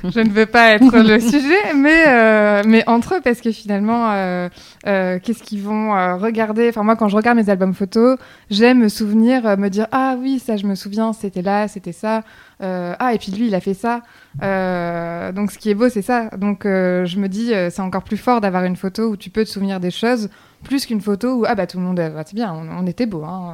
[0.03, 3.51] je, je ne veux pas être le sujet, mais, euh, mais entre eux, parce que
[3.51, 4.49] finalement, euh,
[4.87, 6.67] euh, qu'est-ce qu'ils vont regarder?
[6.69, 8.17] Enfin, moi, quand je regarde mes albums photos,
[8.49, 12.23] j'aime me souvenir, me dire Ah oui, ça, je me souviens, c'était là, c'était ça.
[12.61, 14.01] Euh, ah, et puis lui, il a fait ça.
[14.43, 16.29] Euh, donc, ce qui est beau, c'est ça.
[16.37, 19.29] Donc, euh, je me dis, euh, c'est encore plus fort d'avoir une photo où tu
[19.29, 20.29] peux te souvenir des choses,
[20.63, 22.87] plus qu'une photo où, ah bah, tout le monde, euh, bah, c'est bien, on, on
[22.87, 23.23] était beau.
[23.23, 23.53] Hein,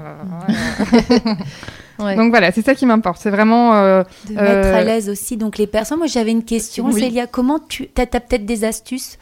[0.50, 0.54] euh,
[1.28, 1.36] ouais.
[2.00, 2.16] Ouais.
[2.16, 3.20] Donc, voilà, c'est ça qui m'importe.
[3.22, 3.76] C'est vraiment.
[3.76, 6.00] euh, de mettre à l'aise aussi donc les personnes.
[6.00, 7.00] Moi, j'avais une question, Oui.
[7.00, 7.28] Célia.
[7.28, 9.20] Comment tu as, peut-être des astuces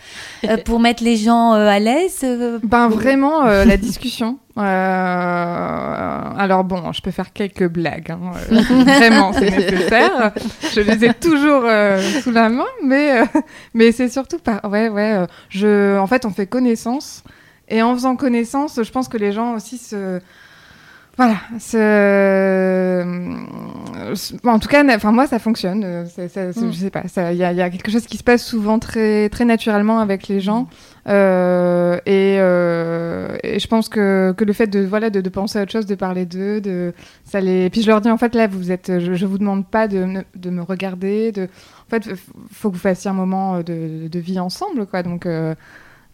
[0.63, 2.25] pour mettre les gens à l'aise
[2.63, 4.39] Ben vraiment euh, la discussion.
[4.57, 8.11] Euh, alors bon, je peux faire quelques blagues.
[8.11, 8.19] hein,
[8.51, 10.31] euh, vraiment, c'est nécessaire.
[10.73, 13.21] Je les ai toujours euh, sous la main, mais
[13.73, 15.25] mais c'est surtout par ouais ouais.
[15.49, 17.23] je en fait on fait connaissance
[17.69, 20.19] et en faisant connaissance, je pense que les gens aussi se
[21.17, 21.35] voilà,
[24.45, 26.05] en tout cas, enfin moi ça fonctionne.
[26.07, 26.71] ça- ça- Mm.
[26.71, 28.79] Je sais pas, il y, a- il y a quelque chose qui se passe souvent
[28.79, 30.67] très très naturellement avec les gens.
[31.07, 35.57] Euh, et, euh, et je pense que, que le fait de voilà de, de penser
[35.59, 36.93] à autre chose, de parler d'eux, de
[37.25, 37.69] ça les.
[37.69, 40.05] Puis je leur dis en fait là vous êtes, je, je vous demande pas de,
[40.05, 41.31] me- de me regarder.
[41.31, 42.09] De, en fait,
[42.51, 45.01] faut que vous fassiez un moment euh, de, de vie ensemble quoi.
[45.03, 45.55] Donc euh,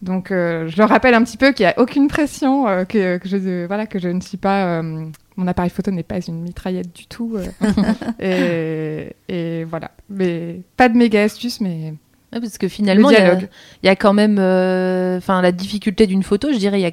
[0.00, 3.66] donc je leur rappelle un petit peu qu'il y a aucune pression, que, que je
[3.66, 7.36] voilà que je ne suis pas mon appareil photo n'est pas une mitraillette du tout.
[8.20, 9.90] et, et voilà.
[10.08, 11.94] Mais pas de méga astuce, mais
[12.32, 13.18] Ouais, parce que finalement, Le il
[13.84, 14.36] y, a- y quand même.
[14.38, 16.90] euh, Enfin, la difficulté d'une photo, je dirais, il y a.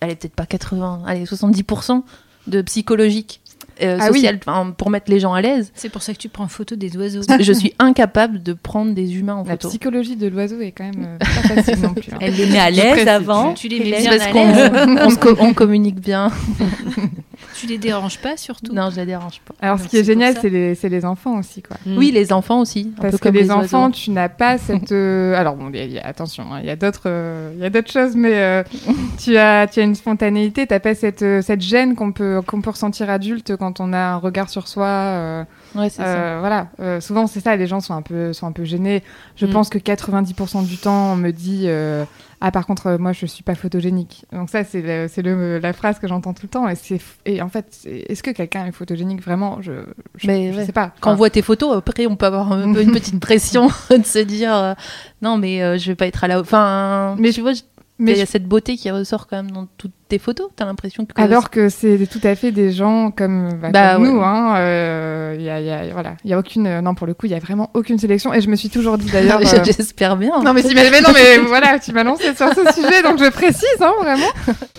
[0.00, 2.02] Elle est peut-être pas 80, allez, 70%
[2.48, 3.40] de psychologique,
[3.82, 4.18] euh, Ah oui.
[4.20, 5.70] social, enfin, pour mettre les gens à l'aise.
[5.74, 7.20] C'est pour ça que tu prends photo des oiseaux.
[7.38, 9.68] je suis incapable de prendre des humains en la photo.
[9.68, 12.12] psychologie de l'oiseau est quand même euh, pas facile non plus.
[12.12, 12.18] hein.
[12.20, 13.54] Elle les met à l'aise avant.
[13.54, 15.28] Tu les mets bien Parce à qu'on l'aise.
[15.38, 16.30] on on communique bien.
[17.62, 18.72] Tu les déranges pas surtout.
[18.74, 19.54] Non, je la dérange pas.
[19.60, 21.62] Alors ce qui est génial, c'est les, c'est les enfants aussi.
[21.62, 21.76] Quoi.
[21.86, 21.96] Mm.
[21.96, 22.92] Oui, les enfants aussi.
[22.98, 23.92] Un Parce peu que comme les, les enfants, oiseaux.
[23.94, 24.90] tu n'as pas cette.
[24.90, 27.52] euh, Alors bon, il y a- y a- attention, hein, il y a d'autres, euh,
[27.56, 28.62] il y a d'autres choses, mais euh,
[29.22, 30.66] tu as, tu as une spontanéité.
[30.66, 33.98] T'as pas cette, euh, cette gêne qu'on peut, qu'on peut ressentir adulte quand on a
[33.98, 34.86] un regard sur soi.
[34.86, 35.44] euh,
[35.76, 36.06] Ouais, c'est ça.
[36.06, 39.02] Euh, voilà, Euh, souvent c'est ça, les gens sont un peu, sont un peu gênés.
[39.36, 39.50] Je Mm.
[39.50, 42.04] pense que 90% du temps, on me dit euh,
[42.44, 44.24] Ah, par contre, euh, moi je suis pas photogénique.
[44.32, 46.68] Donc, ça, c'est le- c'est le- la phrase que j'entends tout le temps.
[46.68, 49.62] Et, c'est et en fait, est-ce que quelqu'un est photogénique vraiment?
[49.62, 49.72] Je,
[50.16, 50.66] je, Mais je ouais.
[50.66, 50.92] sais pas.
[51.00, 54.02] Quand on voit tes photos, après, on peut avoir un peu une petite pression de
[54.04, 54.74] se dire euh,
[55.22, 56.40] non, mais euh, je vais pas être à la.
[56.40, 57.62] Enfin, Mais tu vois, je-
[58.04, 60.48] mais il y a cette beauté qui ressort quand même dans toutes tes photos.
[60.56, 61.12] T'as l'impression que.
[61.20, 64.08] alors que c'est tout à fait des gens comme, bah, Bah, comme ouais.
[64.10, 64.20] nous.
[64.22, 66.66] hein, euh, Il y a, il y a- voilà, il y a aucune.
[66.66, 68.34] euh, non, pour le coup, il y a vraiment aucune sélection.
[68.34, 69.40] Et je me suis toujours dit d'ailleurs.
[69.54, 70.42] euh, J'espère bien.
[70.42, 73.18] Non mais, si- mais- mais non mais voilà, tu m'as lancé sur ce sujet donc
[73.18, 74.26] je précise hein, vraiment.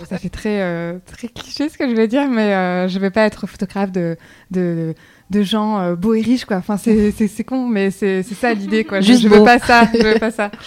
[0.09, 3.09] Ça fait très euh, très cliché ce que je vais dire mais euh, je vais
[3.12, 4.17] pas être photographe de
[4.51, 4.95] de, de
[5.43, 6.57] gens euh, beaux et riches quoi.
[6.57, 9.01] Enfin c'est c'est c'est con mais c'est c'est ça l'idée quoi.
[9.01, 10.51] Je, Juste je veux pas ça, je veux pas ça.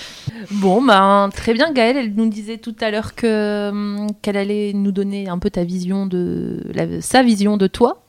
[0.53, 1.97] Bon, ben, très bien, Gaëlle.
[1.97, 5.65] Elle nous disait tout à l'heure que hum, qu'elle allait nous donner un peu ta
[5.65, 8.05] vision de la- sa vision de toi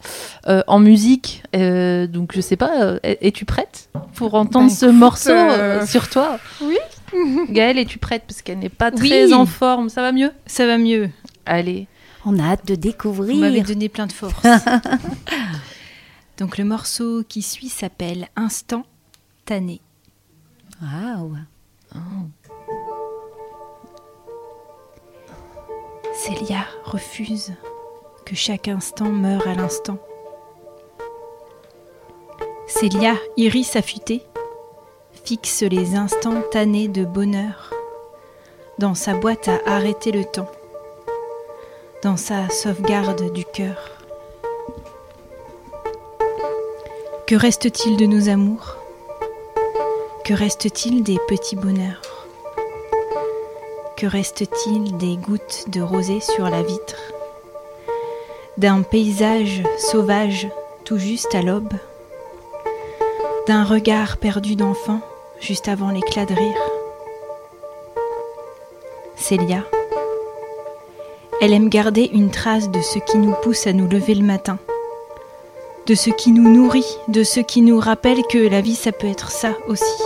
[0.48, 1.42] euh, en musique.
[1.56, 5.32] Euh, donc, je sais pas, euh, es-tu prête pour entendre Bah, ce écoute, morceau
[5.88, 6.38] sur toi?
[6.62, 6.78] oui.
[7.50, 8.24] Gaëlle, es-tu prête?
[8.28, 9.10] Parce qu'elle n'est pas Oui.
[9.10, 9.90] très en forme.
[9.90, 10.32] Ça va mieux?
[10.46, 11.10] Ça va mieux.
[11.48, 11.88] Allez.
[12.26, 13.64] On a hâte de Vous m'avez découvrir.
[13.64, 14.36] donné plein de force.
[16.38, 18.84] Donc le morceau qui suit s'appelle Instant
[19.46, 19.82] tanné.
[20.82, 21.36] Waouh.
[26.14, 27.54] Célia refuse
[28.26, 29.98] que chaque instant meure à l'instant.
[32.68, 34.24] Célia, iris affûté,
[35.24, 37.74] fixe les instants tannés de bonheur
[38.78, 40.52] dans sa boîte à arrêter le temps,
[42.04, 43.97] dans sa sauvegarde du cœur.
[47.28, 48.78] Que reste-t-il de nos amours?
[50.24, 52.26] Que reste-t-il des petits bonheurs?
[53.98, 57.12] Que reste-t-il des gouttes de rosée sur la vitre?
[58.58, 60.48] D'un paysage sauvage
[60.86, 61.74] tout juste à l'aube?
[63.46, 65.02] D'un regard perdu d'enfant
[65.42, 66.62] juste avant l'éclat de rire?
[69.18, 69.66] Célia.
[71.42, 74.60] Elle aime garder une trace de ce qui nous pousse à nous lever le matin,
[75.88, 79.08] de ce qui nous nourrit, de ce qui nous rappelle que la vie ça peut
[79.08, 80.04] être ça aussi.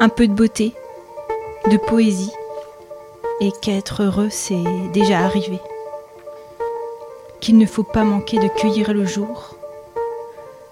[0.00, 0.74] Un peu de beauté,
[1.70, 2.32] de poésie
[3.40, 5.60] et qu'être heureux c'est déjà arrivé.
[7.40, 9.54] Qu'il ne faut pas manquer de cueillir le jour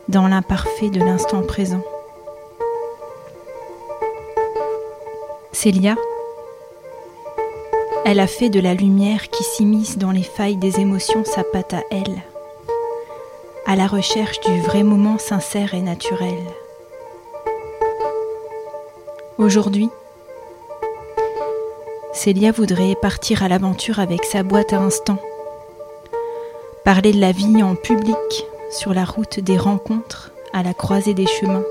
[0.08, 1.82] dans l'imparfait de l'instant présent.
[5.52, 5.94] Célia,
[8.04, 11.74] elle a fait de la lumière qui s'immisce dans les failles des émotions sa patte
[11.74, 12.24] à elle,
[13.66, 16.38] à la recherche du vrai moment sincère et naturel.
[19.38, 19.90] Aujourd'hui,
[22.12, 25.18] Célia voudrait partir à l'aventure avec sa boîte à instant.
[26.84, 31.26] Parler de la vie en public, sur la route des rencontres, à la croisée des
[31.26, 31.64] chemins.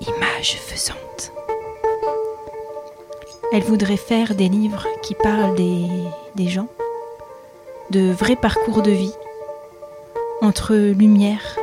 [0.00, 1.32] Image faisante.
[3.52, 5.86] Elle voudrait faire des livres qui parlent des,
[6.34, 6.68] des gens,
[7.90, 9.14] de vrais parcours de vie,
[10.40, 11.56] entre lumière,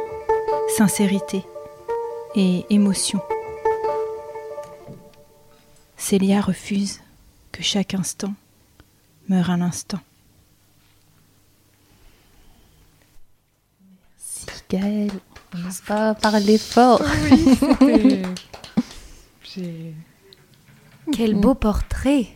[0.77, 1.43] sincérité
[2.35, 3.21] et émotion.
[5.97, 6.99] Célia refuse
[7.51, 8.33] que chaque instant
[9.29, 9.99] meure un instant.
[14.17, 15.11] Si, Gaëlle,
[15.53, 17.01] on n'a pas parlé fort.
[19.57, 19.93] Oui,
[21.11, 22.27] Quel beau portrait.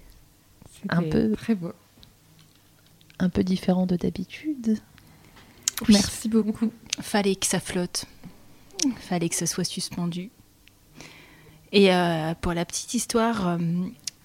[0.74, 1.32] c'était Un peu.
[1.32, 1.72] très beau.
[3.20, 4.80] Un peu différent de d'habitude.
[5.90, 6.72] Merci beaucoup.
[7.02, 8.06] Fallait que ça flotte.
[9.00, 10.30] Fallait que ça soit suspendu.
[11.72, 13.58] Et euh, pour la petite histoire, euh,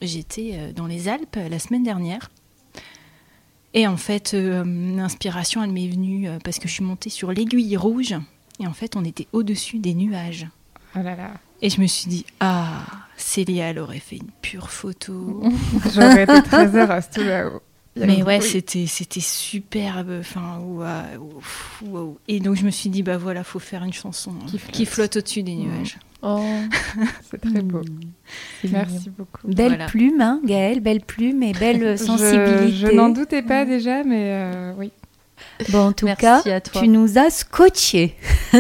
[0.03, 2.31] j'étais euh, dans les Alpes la semaine dernière.
[3.75, 7.77] Et en fait, euh, l'inspiration, elle m'est venue parce que je suis montée sur l'aiguille
[7.77, 8.15] rouge.
[8.59, 10.47] Et en fait, on était au-dessus des nuages.
[10.97, 11.31] Oh là là.
[11.63, 12.85] Et je me suis dit, ah,
[13.17, 15.43] Célia, elle aurait fait une pure photo.
[15.95, 17.63] J'aurais été très heureuse tout là-haut.
[17.97, 18.47] Mais ouais, oui.
[18.47, 20.13] c'était c'était superbe.
[20.21, 21.41] Enfin, waouh,
[21.87, 22.19] waouh.
[22.29, 24.87] Et donc je me suis dit bah voilà, faut faire une chanson hein, Qui qui,
[24.87, 25.17] flotte.
[25.17, 25.99] au-dessus des nuages.
[26.23, 26.41] Oh,
[27.31, 27.81] C'est très beau.
[28.71, 29.49] Merci beaucoup.
[29.49, 29.87] Belle Voilà.
[29.87, 32.71] plume, hein, Gaëlle, belle plume et belle sensibilité.
[32.73, 34.93] Je, n'en doutais pas déjà, mais euh, oui.
[35.71, 38.15] Bon, en tout Merci cas, tu nous as scotché.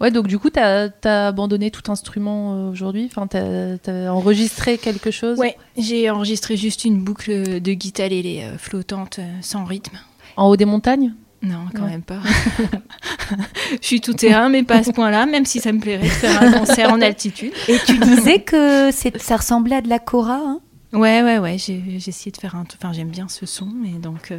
[0.00, 0.90] Ouais, donc du coup, tu as,
[1.28, 3.08] abandonné tout instrument euh, aujourd'hui?
[3.14, 5.38] Enfin, tu as, enregistré quelque chose?
[5.38, 9.98] Ouais, j'ai enregistré juste une boucle de guitare lélé euh, flottante euh, sans rythme.
[10.36, 11.14] En haut des montagnes?
[11.42, 11.90] Non, quand Ouais.
[11.90, 12.20] même pas.
[13.80, 16.08] je suis tout terrain, mais pas à ce point-là, même si ça me plairait de
[16.12, 17.52] faire un concert en altitude.
[17.68, 20.36] Et tu disais que ça ressemblait à de la cora.
[20.36, 20.60] hein?
[20.92, 22.80] Ouais, ouais, ouais, j'ai essayé de faire un truc.
[22.82, 24.38] Enfin, j'aime bien ce son, et donc euh,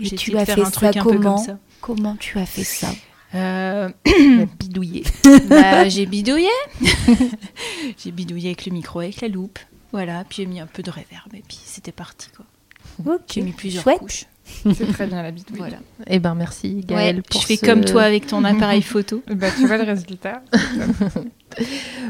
[0.00, 1.36] Et j'ai tu de as faire fait un truc ça un peu comment?
[1.36, 1.58] comme ça.
[1.80, 2.88] Comment tu as fait ça?
[3.36, 3.88] Euh,
[4.58, 5.04] Bidouillé.
[5.48, 6.48] Bah, j'ai bidouillé.
[7.98, 9.58] j'ai bidouillé avec le micro, avec la loupe.
[9.92, 12.44] Voilà, puis j'ai mis un peu de reverb et puis c'était parti quoi.
[13.30, 13.98] J'ai mis plusieurs chouette.
[13.98, 14.24] couches.
[14.44, 15.42] C'est très bien la oui.
[15.56, 15.78] Voilà.
[16.06, 19.22] Eh ben merci Gaëlle Ouais, pour je fais ce- comme toi avec ton appareil photo.
[19.28, 20.40] Bah, tu vois le résultat.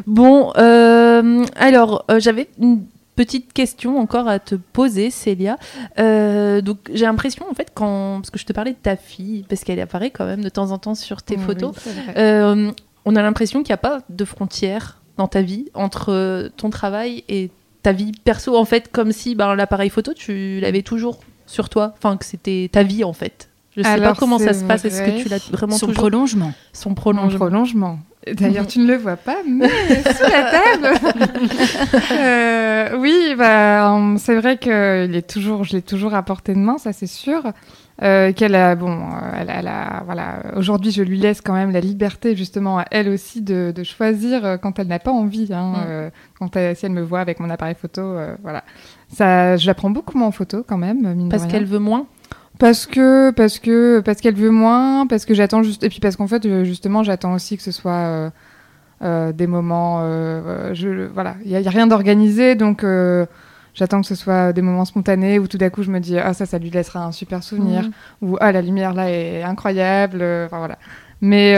[0.06, 2.84] Bon, euh, alors euh, j'avais une
[3.16, 5.58] petite question encore à te poser, Célia.
[5.98, 9.44] Euh, donc j'ai l'impression en fait quand parce que je te parlais de ta fille
[9.48, 11.74] parce qu'elle apparaît quand même de temps en temps sur tes photos.
[12.16, 12.70] Euh,
[13.04, 16.70] on a l'impression qu'il n'y a pas de frontière dans ta vie entre euh, ton
[16.70, 17.50] travail et
[17.82, 21.94] ta vie perso en fait comme si ben, l'appareil photo tu l'avais toujours sur toi,
[21.96, 23.48] enfin que c'était ta vie en fait.
[23.76, 24.84] Je sais Alors, pas comment ça se passe.
[24.84, 26.52] Est-ce que tu l'as vraiment Son toujours prolongement.
[26.72, 27.98] son Mon prolongement prolongement.
[28.15, 31.16] Et D'ailleurs, tu ne le vois pas, mais sous la table.
[32.12, 36.58] Euh, oui, bah, c'est vrai que il est toujours, je l'ai toujours à portée de
[36.58, 37.42] main, ça c'est sûr.
[38.02, 40.40] Euh, qu'elle a, bon, euh, elle, elle a, voilà.
[40.56, 44.58] Aujourd'hui, je lui laisse quand même la liberté, justement, à elle aussi de, de choisir
[44.60, 45.48] quand elle n'a pas envie.
[45.52, 45.84] Hein, Mm.
[45.88, 48.64] euh, quand elle, si elle me voit avec mon appareil photo, voilà.
[49.08, 52.06] Ça, je la prends beaucoup moins en photo quand même, mine parce qu'elle veut moins.
[52.58, 56.16] Parce que parce que parce qu'elle veut moins, parce que j'attends juste et puis parce
[56.16, 58.30] qu'en fait euh, justement j'attends aussi que ce soit euh,
[59.02, 62.82] euh, des moments, euh, je voilà, il y, a- rien d'organisé donc
[63.74, 66.32] j'attends que ce soit des moments spontanés où tout d'un coup je me dis ah
[66.32, 67.92] ça ça lui laissera un super souvenir Mhm.
[68.22, 70.78] ou ah la lumière là est incroyable, enfin voilà.
[71.20, 71.54] Mais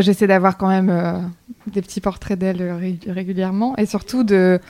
[0.00, 0.92] j'essaie d'avoir quand même
[1.66, 4.60] des petits portraits d'elle ré- régulièrement et surtout de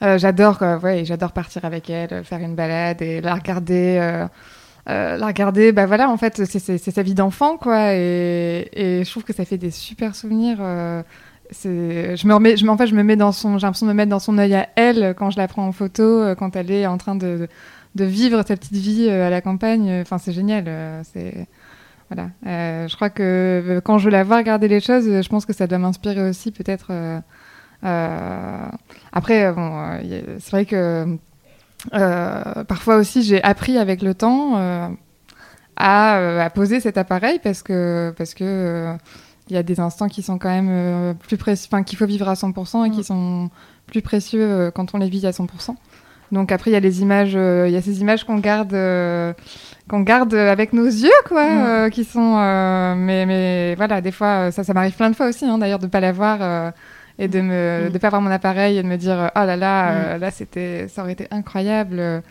[0.00, 4.26] j'adore quoi, ouais, j'adore partir avec elle, euh, faire une balade et la regarder euh,
[4.88, 5.72] euh, la regarder.
[5.72, 9.44] Bah voilà en fait c'est sa vie d'enfant quoi et, et je trouve que ça
[9.44, 11.02] fait des super souvenirs euh,
[11.64, 13.96] je me remets je en fait je me mets dans son j'ai l'impression de me
[13.96, 16.70] mettre dans son œil à elle quand je la prends en photo euh, quand elle
[16.70, 17.48] est en train de
[17.94, 20.00] de vivre sa petite vie euh, à la campagne.
[20.02, 21.46] Enfin c'est génial euh, c'est
[22.10, 22.30] voilà.
[22.46, 25.46] Euh, je crois que euh, quand je la vois regarder les choses euh, je pense
[25.46, 27.20] que ça doit m'inspirer aussi peut-être euh, euh,
[27.82, 29.70] après euh, bon
[30.02, 31.16] euh, c'est vrai que
[31.94, 34.56] euh, parfois aussi, j'ai appris avec le temps
[35.76, 38.94] à, à poser cet appareil parce que parce que
[39.48, 42.28] il y a des instants qui sont quand même plus précieux, enfin qu'il faut vivre
[42.28, 43.04] à 100% et qui Mm.
[43.04, 43.50] sont
[43.86, 45.76] plus précieux quand on les vit à 100%.
[46.32, 48.76] Donc après, il y a les images, il y a ces images qu'on garde,
[49.88, 51.66] qu'on garde avec nos yeux, quoi, Mm.
[51.66, 52.36] euh, qui sont.
[52.38, 55.78] euh, mais mais voilà, des fois, ça, ça m'arrive plein de fois aussi, hein, d'ailleurs,
[55.78, 56.38] de pas l'avoir.
[56.42, 56.70] euh,
[57.18, 57.92] et de me Mm.
[57.92, 60.86] de pas avoir mon appareil et de me dire oh là là euh, là c'était
[60.88, 62.22] ça aurait été incroyable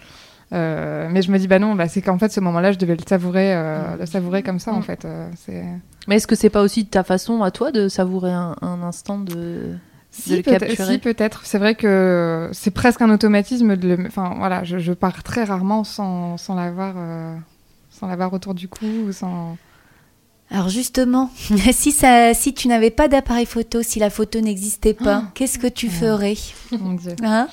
[0.53, 2.95] Euh, mais je me dis bah non bah c'est qu'en fait ce moment-là je devais
[2.95, 4.83] le savourer euh, le savourer comme ça en Mm.
[4.83, 5.61] fait euh, c'est
[6.07, 9.19] Mais est-ce que c'est pas aussi ta façon à toi de savourer un, un instant
[9.19, 9.75] de
[10.09, 14.63] si peut-être si, peut-être c'est vrai que c'est presque un automatisme de le enfin voilà
[14.63, 17.35] je, je pars très rarement sans sans l'avoir euh,
[17.89, 19.57] sans l'avoir autour du cou sans
[20.49, 21.29] Alors justement,
[21.73, 25.67] si, ça, si tu n'avais pas d'appareil photo, si la photo n'existait pas, qu'est-ce que
[25.67, 26.35] tu ferais
[26.71, 27.15] mon dieu.
[27.23, 27.47] Hein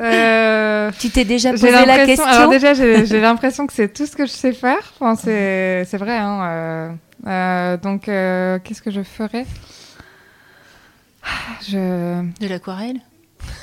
[0.00, 4.16] Euh, Tu t'es déjà posé la question Alors déjà, j'ai l'impression que c'est tout ce
[4.16, 4.94] que je sais faire.
[4.98, 6.16] Enfin, c'est c'est vrai.
[6.16, 6.90] Hein, euh,
[7.26, 9.44] euh, donc, euh, qu'est-ce que je ferais?
[11.24, 11.28] Ah,
[11.68, 12.22] je...
[12.40, 13.00] De l'aquarelle?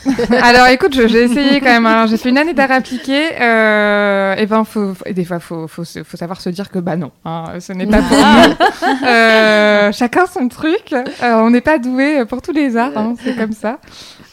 [0.41, 1.85] Alors, écoute, j'ai essayé quand même.
[1.85, 3.29] Alors, j'ai fait une année d'art appliqué.
[3.39, 7.11] Euh, et ben, faut, des fois, faut, faut, faut savoir se dire que bah non,
[7.25, 8.55] hein, ce n'est pas pour nous.
[9.07, 10.93] Euh, chacun son truc.
[10.93, 11.05] Euh,
[11.35, 12.91] on n'est pas doué pour tous les arts.
[12.95, 13.79] hein, c'est comme ça.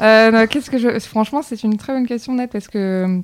[0.00, 3.20] Euh, qu'est-ce que je Franchement, c'est une très bonne question, Nette, parce que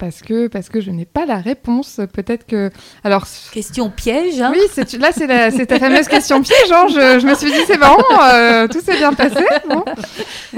[0.00, 2.00] parce que parce que je n'ai pas la réponse.
[2.12, 2.70] Peut-être que
[3.04, 4.40] alors Question piège.
[4.40, 6.72] Hein oui, c'est là c'est la c'est ta fameuse question piège.
[6.72, 6.86] Hein.
[6.88, 9.44] Je, je me suis dit c'est marrant, euh, tout s'est bien passé.
[9.68, 9.84] Bon.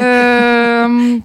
[0.01, 1.19] Euh,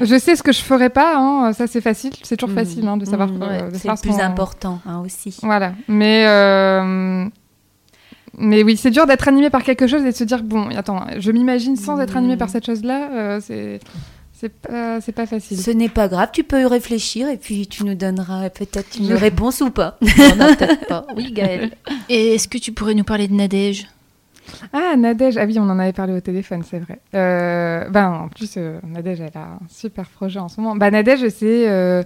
[0.00, 1.16] je sais ce que je ferais pas.
[1.16, 1.52] Hein.
[1.52, 2.58] Ça c'est facile, c'est toujours Mm.
[2.64, 5.36] facile de savoir Mm, euh, ouais, de c'est le plus important hein, aussi.
[5.42, 7.26] Voilà, mais euh,
[8.38, 11.04] mais oui, c'est dur d'être animé par quelque chose et de se dire bon, attends,
[11.18, 12.38] je m'imagine sans être animé Mm.
[12.38, 13.80] par cette chose-là, euh, c'est
[14.42, 15.56] c'est pas c'est pas facile.
[15.56, 19.12] Ce n'est pas grave, tu peux y réfléchir et puis tu nous donneras peut-être une
[19.14, 19.98] réponse ou pas.
[20.02, 21.06] On a peut-être pas.
[21.16, 21.70] Oui, Gaëlle.
[22.08, 23.86] Et est-ce que tu pourrais nous parler de Nadège?
[24.72, 26.98] Ah, Nadège, ah oui, on en avait parlé au téléphone, c'est vrai.
[27.14, 30.74] Euh, ben, en plus, euh, Nadège, elle a un super projet en ce moment.
[30.74, 32.02] Bah, Nadège, c'est euh,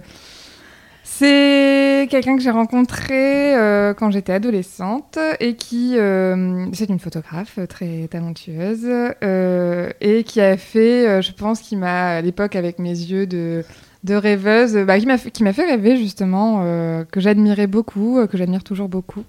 [1.17, 7.57] c'est quelqu'un que j'ai rencontré euh, quand j'étais adolescente et qui, euh, c'est une photographe
[7.67, 8.85] très talentueuse
[9.23, 13.63] euh, et qui a fait, je pense, qui m'a à l'époque avec mes yeux de
[14.03, 15.07] de rêveuse, bah, qui
[15.43, 16.63] m'a fait, rêver justement,
[17.11, 19.23] que j'admirais beaucoup, que j'admire toujours beaucoup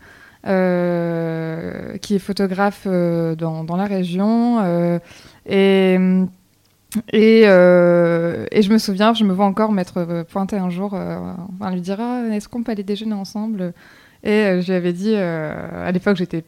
[0.44, 5.00] qui est photographe dans, dans la région.
[5.48, 5.98] et,
[7.12, 10.94] et, euh, et je me souviens, je me vois encore m'être euh, pointée un jour,
[10.94, 11.18] euh,
[11.60, 13.72] enfin, lui dire Ah, Est-ce qu'on peut aller déjeuner ensemble?
[14.24, 16.44] Et euh, je lui avais dit, à l'époque, j'étais.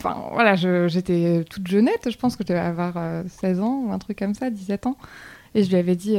[0.00, 3.92] Enfin, voilà, je- toute jeunette, je pense que je devais avoir euh, 16 ans ou
[3.92, 4.96] un truc comme ça, 17 ans.
[5.54, 6.16] Et je lui avais dit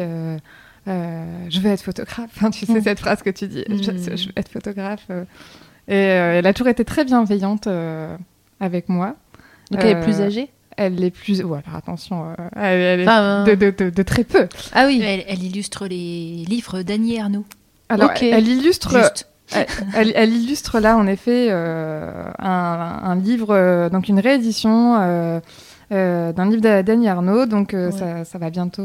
[0.85, 2.29] Je veux être photographe.
[2.35, 2.81] Enfin, tu sais, Mm.
[2.83, 4.17] cette phrase que tu dis Je, Mm.
[4.17, 5.09] je veux être photographe.
[5.87, 7.67] Et elle a toujours été très bienveillante
[8.59, 9.15] avec moi.
[9.71, 10.49] Donc elle est plus âgée?
[10.81, 11.41] Elle est plus.
[11.43, 14.47] Ou alors attention, euh, elle, elle est Enfin, de, de- de- de très peu.
[14.73, 15.01] Ah oui.
[15.03, 17.45] elle, elle illustre les livres d'Annie Ernaux.
[17.89, 18.23] Alors, Ok.
[18.23, 18.97] elle, elle illustre.
[18.97, 19.27] Juste.
[19.95, 25.39] Elle, elle illustre là, en effet, euh, un, un livre, euh, donc une réédition euh,
[25.91, 27.45] euh, d'un livre d'A- d'Annie Arnaud.
[27.47, 27.97] Donc, euh, Ouais.
[27.97, 28.83] ça, ça va bientôt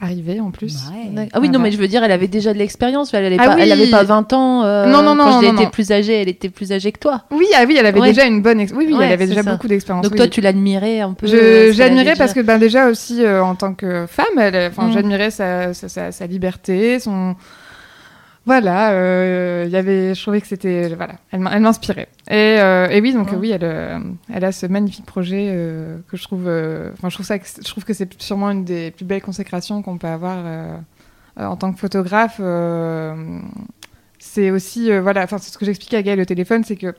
[0.00, 0.74] arriver en plus.
[0.90, 1.28] Ouais.
[1.32, 1.58] Ah oui, non, Voilà.
[1.58, 3.14] mais je veux dire, elle avait déjà de l'expérience.
[3.14, 3.72] Elle, avait Ah pas, elle oui.
[3.72, 4.62] avait pas 20 ans.
[4.64, 5.70] euh, Non, non, non, Quand elle non, était non.
[5.70, 7.22] plus âgée, elle était plus âgée que toi.
[7.30, 8.08] Oui, ah oui, elle avait Ouais.
[8.08, 8.58] déjà une bonne.
[8.60, 9.50] Oui, oui, Ouais, elle avait déjà ça.
[9.52, 10.02] beaucoup d'expérience.
[10.04, 10.18] Donc oui.
[10.18, 11.26] toi, tu l'admirais un peu.
[11.72, 12.52] J'admirais parce que déjà.
[12.52, 14.92] ben, déjà aussi euh, en tant que femme, enfin, Mm.
[14.92, 17.34] j'admirais sa, sa, sa- sa liberté, son
[18.46, 22.08] voilà, euh, il y avait, je trouvais que c'était voilà, elle, m'in- elle m'inspirait.
[22.30, 23.36] Et, euh, et oui, donc Ouais.
[23.38, 23.98] oui, elle, euh,
[24.32, 26.42] elle a ce magnifique projet euh, que je trouve,
[26.92, 29.22] enfin je trouve ça, que c'est- je trouve que c'est sûrement une des plus belles
[29.22, 30.44] consécrations qu'on peut avoir
[31.36, 32.40] en tant que photographe.
[34.18, 36.94] c'est aussi voilà, enfin c'est ce que j'expliquais à Gaëlle au téléphone, c'est que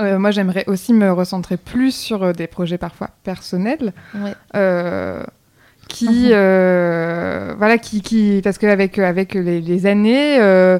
[0.00, 4.34] euh, moi, j'aimerais aussi me recentrer plus sur euh, des projets parfois personnels, Ouais.
[4.56, 5.22] euh,
[5.88, 6.30] qui, Mhm.
[6.32, 10.78] euh, voilà, qui, qui, parce qu'avec avec les, les années, euh,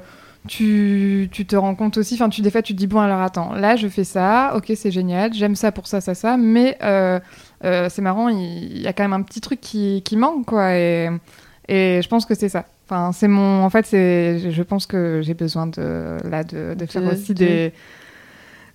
[0.49, 3.21] tu, tu te rends compte aussi, enfin, tu des fois, tu te dis bon, alors
[3.21, 6.77] attends, là, je fais ça, ok, c'est génial, j'aime ça pour ça, ça, ça, mais
[6.83, 7.19] euh,
[7.65, 10.75] euh, c'est marrant, il, y a quand même un petit truc qui, qui manque, quoi,
[10.77, 11.09] et,
[11.69, 12.65] et je pense que c'est ça.
[12.89, 16.87] Enfin, c'est mon, en fait, c'est, je- pense que j'ai besoin de, là, de, de
[16.87, 17.73] faire aussi de- des,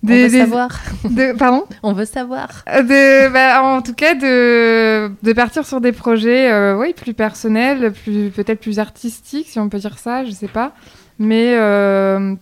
[0.04, 0.68] On veut des- savoir.
[1.04, 2.48] de- pardon On veut savoir.
[2.66, 7.92] De, bah, en tout cas, de, de partir sur des projets euh, oui, plus personnels,
[7.92, 10.72] plus, peut-être plus artistiques, si on peut dire ça, je sais pas.
[11.20, 12.34] Mais, euh,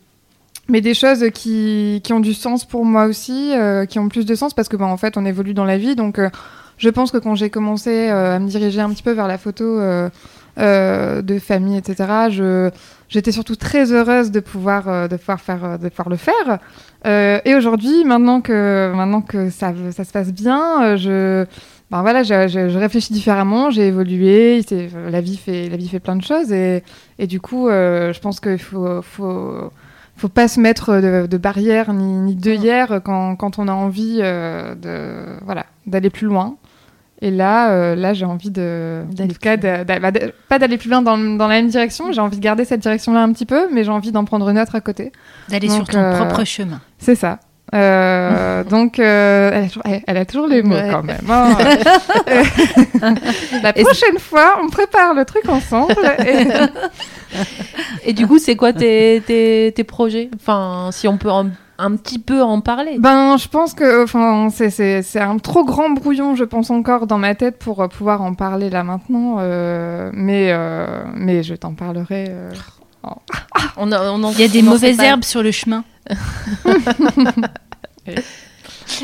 [0.69, 4.25] mais des choses qui, qui ont du sens pour moi aussi, euh, qui ont plus
[4.25, 5.97] de sens, parce que bah, en fait, on évolue dans la vie.
[5.97, 6.19] Donc,
[6.79, 9.81] je pense que quand j'ai commencé à me diriger un petit peu vers la photo
[10.57, 12.71] de famille, etc., je,
[13.09, 16.59] j'étais surtout très heureuse de pouvoir, euh, de pouvoir, faire, de pouvoir le faire.
[17.07, 21.47] Euh, et aujourd'hui, maintenant que, maintenant que ça, ça se passe bien, euh, je,
[21.91, 24.63] ben voilà, je, je- je réfléchis différemment, j'ai évolué,
[25.11, 26.83] la vie fait, la vie fait plein de choses et,
[27.19, 29.71] et du coup, euh, je pense qu'il faut, faut,
[30.17, 34.19] faut pas se mettre de, de barrières ni, ni d'œillères quand, quand on a envie
[34.21, 36.57] euh, de, voilà, d'aller plus loin.
[37.23, 40.79] Et là, euh, là, j'ai envie de, en tout cas, de- bah, de- pas d'aller
[40.79, 42.13] plus loin dans, dans la même direction.
[42.13, 44.59] J'ai envie de garder cette direction-là un petit peu, mais j'ai envie d'en prendre une
[44.59, 45.13] autre à côté.
[45.51, 46.81] D'aller sur ton euh, propre chemin.
[46.99, 47.39] C'est ça.
[47.75, 50.89] Euh, donc, elle, a toujours, elle- elle a toujours les mots Ouais.
[50.91, 51.21] quand même.
[51.29, 51.57] hein.
[53.63, 55.95] La prochaine fois, on prépare le truc ensemble.
[56.27, 56.47] et-
[58.07, 60.31] Et du coup, c'est quoi tes, tes, tes projets?
[60.35, 61.51] Enfin, si on peut en-
[61.81, 62.97] un petit peu en parler.
[62.99, 67.35] Ben, je pense que enfin, c'est- un trop grand brouillon, je pense encore dans ma
[67.35, 69.37] tête pour euh, pouvoir en parler là maintenant.
[69.41, 72.27] euh, mais, euh, mais je t'en parlerai.
[72.29, 72.51] euh.
[73.79, 75.85] On a- on en- Il y a des mauvaises herbes sur le chemin.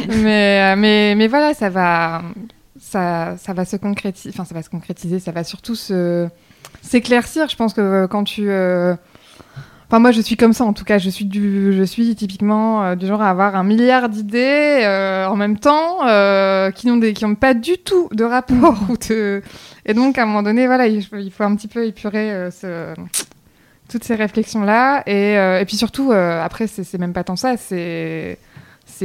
[0.08, 2.22] mais, mais, mais voilà, ça va,
[2.80, 4.30] ça, ça va se concrétiser.
[4.34, 5.18] Enfin, ça va se concrétiser.
[5.20, 6.28] Ça va surtout se
[6.82, 7.48] s'éclaircir.
[7.48, 8.94] Je pense que quand tu euh,
[9.89, 10.99] Enfin, moi, je suis comme ça, en tout cas.
[10.99, 15.26] Je suis, du, je suis typiquement euh, du genre à avoir un milliard d'idées euh,
[15.26, 18.76] en même temps euh, qui n'ont qui pas du tout de rapport.
[18.89, 19.43] ou de...
[19.84, 22.51] Et donc, à un moment donné, voilà, il faut, il faut un petit peu épurer
[22.51, 22.95] ce...
[23.89, 25.05] toutes ces réflexions-là.
[25.07, 28.39] Et, et puis surtout, après, c'est même pas tant ça, c'est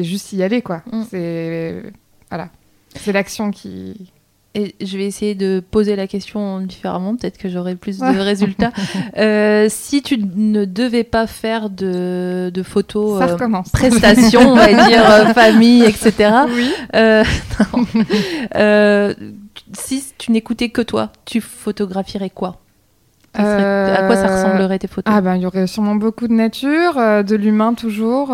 [0.04, 0.82] juste y aller, quoi.
[0.92, 1.04] Mm.
[1.10, 1.84] C'est
[2.30, 2.50] voilà,
[2.96, 4.12] c'est l'action qui.
[4.54, 8.72] Et je vais essayer de poser la question différemment, peut-être que j'aurai plus de résultats.
[9.18, 13.38] Euh, si tu ne devais pas faire de, de photos euh,
[13.72, 16.32] prestations, on va dire euh, famille, etc.
[16.54, 16.72] Oui.
[18.56, 19.14] Euh,
[19.74, 22.58] si tu n'écoutais que toi, tu photographierais quoi?
[23.36, 23.46] Serait-
[23.98, 25.14] À quoi ça ressemblerait tes photos?
[25.14, 28.30] Ah ben, il y aurait sûrement beaucoup de nature, de l'humain toujours.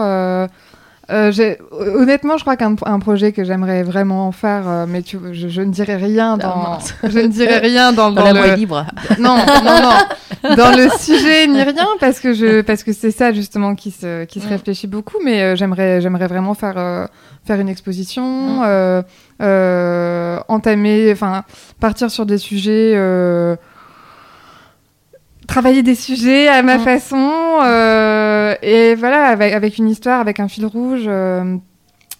[1.09, 1.55] Euh, euh,
[2.01, 5.61] honnêtement, je crois qu'un un projet que j'aimerais vraiment faire, euh, mais tu, je, je
[5.61, 6.79] ne dirais rien Ah, dans,
[7.09, 8.85] je ne dirais rien dans, Dans dans la le, libre.
[9.19, 13.31] non, non, non, dans le sujet ni rien parce que je, parce que c'est ça
[13.31, 14.49] justement qui se, qui se Mm.
[14.49, 17.05] réfléchit beaucoup, mais euh, j'aimerais, j'aimerais vraiment faire, euh,
[17.45, 18.61] faire une exposition, Mm.
[18.65, 19.01] euh,
[19.41, 21.43] euh, entamer, enfin,
[21.79, 22.93] partir sur des sujets.
[25.47, 26.81] Travailler des sujets à ma Mm.
[26.81, 27.31] façon
[27.63, 31.55] euh, et voilà avec, avec une histoire avec un fil rouge euh,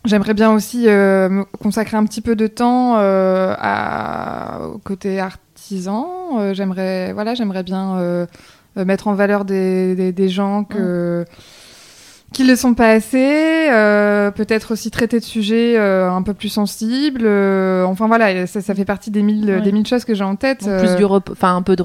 [0.05, 5.19] j'aimerais bien aussi euh, me consacrer un petit peu de temps euh, à, au côté
[5.19, 6.07] artisan
[6.39, 8.25] Euh, j'aimerais voilà j'aimerais bien euh,
[8.75, 11.25] mettre en valeur des, des, des gens que
[12.33, 16.33] qui ne le sont pas assez, euh, peut-être aussi traiter de sujets euh, un peu
[16.33, 17.21] plus sensibles.
[17.23, 19.61] euh, enfin voilà, ça, ça fait partie des mille, Ouais.
[19.61, 20.65] des mille choses que j'ai en tête.
[20.65, 21.81] Donc, plus du enfin un peu de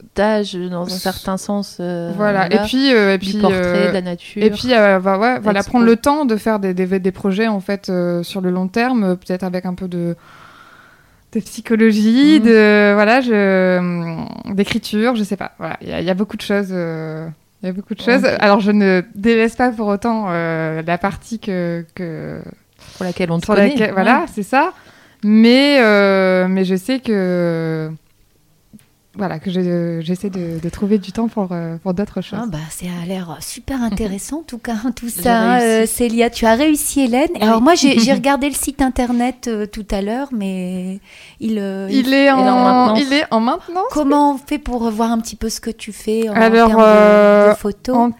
[0.00, 1.76] reportage dans un certain sens.
[1.80, 4.42] euh, Voilà, et puis, euh, et du puis, portrait, euh, de la nature.
[4.42, 7.60] et puis bah ouais, voilà, prendre le temps de faire des, des, des projets en
[7.60, 10.16] fait euh, sur le long terme, euh, peut-être avec un peu de,
[11.32, 12.46] de psychologie, Mhm.
[12.46, 15.52] de voilà, je, hum, d'écriture, je sais pas.
[15.58, 16.70] Voilà, il y, y a beaucoup de choses.
[16.70, 18.24] il y a beaucoup de choses.
[18.24, 18.36] Ok.
[18.40, 22.40] Alors, je ne délaisse pas pour autant la partie que, que
[22.96, 23.68] pour laquelle on te connaît.
[23.68, 23.92] laquelle- ouais.
[23.92, 24.72] voilà, c'est ça.
[25.22, 25.78] Mais,
[26.48, 27.90] mais je sais que
[29.16, 32.38] voilà que je- j'essaie de, de trouver du temps pour, euh, pour d'autres choses.
[32.40, 35.58] Ah bah, ça a l'air super intéressant en tout cas, tout J'ai ça.
[35.60, 37.28] euh, Célia, tu as réussi Hélène.
[37.34, 37.40] Oui.
[37.42, 41.00] Alors moi j'ai regardé le site internet euh, tout à l'heure, mais
[41.40, 43.00] il, euh, il- il, est en maintenance.
[43.02, 43.84] il est en maintenance.
[43.90, 46.80] comment on fait pour voir un petit peu ce que tu fais en Alors, termes
[46.80, 48.10] de- de, photos en-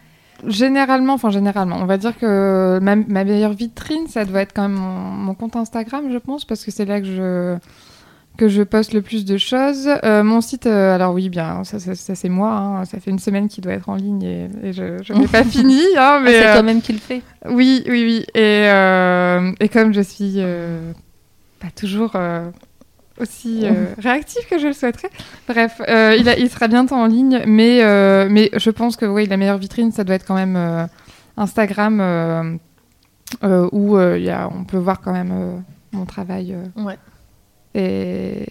[0.47, 4.63] Généralement, enfin généralement, on va dire que ma, ma meilleure vitrine, ça doit être quand
[4.63, 7.57] même mon, mon compte Instagram, je pense, parce que c'est là que je
[8.41, 9.87] que je poste le plus de choses.
[10.03, 12.51] Euh, mon site, euh, alors oui, bien, ça, ça, ça, c'est moi.
[12.53, 15.45] hein, ça fait une semaine qu'il doit être en ligne et, et je, n'ai pas
[15.57, 15.81] fini.
[15.97, 17.21] hein, Ah, mais c'est euh, toi-même qui le fais.
[17.51, 18.27] oui, oui, oui.
[18.35, 18.65] Et,
[19.65, 20.39] et comme je suis
[21.61, 22.17] pas toujours
[23.21, 25.11] aussi euh, réactive que je le souhaiterais,
[25.47, 27.43] bref, euh, il, a- il sera bientôt en ligne.
[27.47, 30.89] Mais, euh, mais je pense que oui, la meilleure vitrine, ça doit être quand même
[31.37, 32.59] Instagram,
[33.73, 35.63] où y a, on peut voir quand même
[35.93, 36.57] mon travail.
[36.77, 36.97] Ouais.
[37.75, 38.47] Et,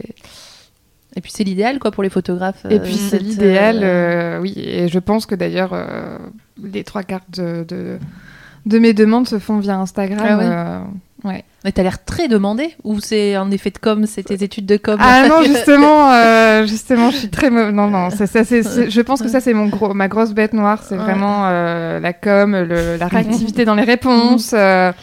[1.16, 2.66] Et puis c'est l'idéal quoi pour les photographes.
[2.70, 4.54] et euh, puis c'est cette, l'idéal, euh, euh, oui.
[4.58, 6.18] Et je pense que d'ailleurs, euh,
[6.64, 7.98] les trois quarts de, de,
[8.66, 10.20] de mes demandes se font via Instagram.
[10.22, 10.44] Ah ouais.
[10.46, 11.44] euh, ouais.
[11.66, 14.78] Mais t'as l'air très demandé ou c'est un effet de com, c'est tes études de
[14.78, 19.02] com Ah non, justement, euh, justement, je suis très mau- non non, ça, ça, je
[19.02, 21.04] pense que ça c'est mon gros ma grosse bête noire, c'est Ouais.
[21.04, 24.54] vraiment euh, la com, le- la réactivité dans les réponses.
[24.58, 24.94] euh,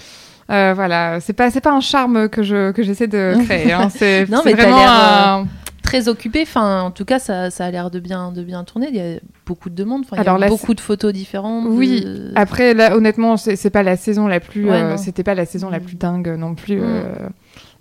[0.50, 3.72] euh, voilà, c'est pas c'est pas un charme que je que j'essaie de créer.
[3.72, 5.46] hein, C'est Non, mais vraiment un-
[5.82, 6.42] très occupé.
[6.42, 8.88] Enfin, en tout cas, ça, ça a l'air de bien, de bien tourner.
[8.90, 10.02] Il y a beaucoup de demandes.
[10.04, 11.64] Enfin, il y Alors a beaucoup de photos différentes.
[11.68, 12.00] Oui.
[12.04, 14.68] de- Après, là, honnêtement, c'est pas la saison la plus.
[14.68, 14.96] Ouais, euh.
[14.96, 15.82] C'était pas la saison la Mm.
[15.84, 16.80] plus dingue non plus.
[16.80, 16.84] Mm.
[16.84, 17.12] euh,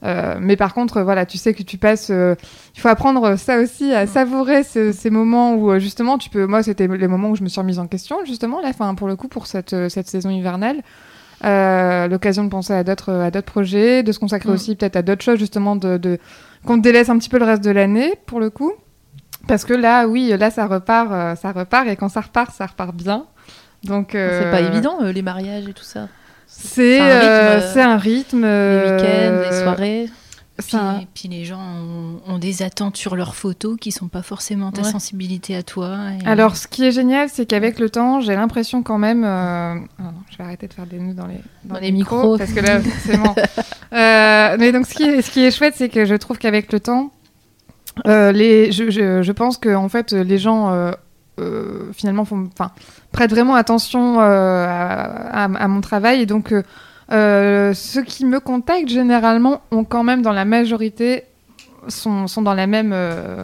[0.04, 2.10] euh, mais par contre, voilà, tu sais que tu passes.
[2.12, 2.36] euh,
[2.76, 3.94] il faut apprendre ça aussi, Mm.
[3.94, 6.46] à savourer ce- ces moments où euh, justement, tu peux.
[6.46, 9.08] Moi, c'était les moments où je me suis remise en question, justement, là, enfin, pour
[9.08, 10.78] le coup, pour cette, euh, cette saison hivernale.
[11.44, 14.54] Euh, L'occasion de penser à d'autres à d'autres projets, de se consacrer Mm.
[14.54, 16.18] aussi peut-être à d'autres choses, justement, de, de
[16.66, 18.72] qu'on délaisse un petit peu le reste de l'année, pour le coup.
[19.48, 22.66] Parce que là, oui, là, ça repart, euh, ça repart, et quand ça repart, ça
[22.66, 23.26] repart bien.
[23.84, 26.08] Donc, C'est pas euh, évident, euh, les mariages et tout ça.
[26.48, 28.42] c'est C'est un euh, rythme, c'est un rythme.
[28.42, 30.10] Les euh, week-ends, les soirées.
[30.58, 30.78] Puis,
[31.14, 34.84] puis les gens ont, ont des attentes sur leurs photos qui sont pas forcément ta
[34.84, 34.90] Ouais.
[34.92, 35.98] sensibilité à toi.
[36.22, 39.24] et- Alors, ce qui est génial, c'est qu'avec le temps, j'ai l'impression quand même.
[39.26, 39.28] euh,
[40.00, 42.38] ah non, je vais arrêter de faire des nœuds dans les, Dans les micros.
[42.38, 43.36] Parce que là, forcément.
[43.94, 46.74] Euh, mais donc, ce qui est, ce qui est chouette, c'est que je trouve qu'avec
[46.74, 47.12] le temps,
[48.08, 50.70] euh, les, je, je, je pense que en fait, les gens.
[50.72, 50.92] euh,
[51.40, 52.50] euh, finalement font,
[53.12, 56.54] prêtent vraiment attention à, à- à mon travail et donc
[57.12, 61.24] euh, ceux qui me contactent généralement ont quand même dans la majorité
[61.88, 63.44] sont, sont dans la même euh,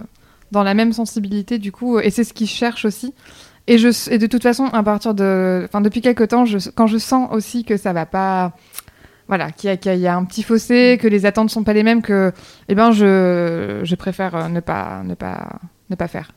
[0.51, 3.13] dans la même sensibilité du coup et c'est ce qu'ils cherchent aussi
[3.67, 6.87] et je et de toute façon à partir de enfin depuis quelques temps je, quand
[6.87, 8.53] je sens aussi que ça va pas
[9.27, 11.73] voilà qu'il y, a- qu'il y a un petit fossé que les attentes sont pas
[11.73, 12.31] les mêmes que
[12.67, 15.59] eh ben je je préfère euh, ne pas ne pas
[15.91, 16.31] ne pas faire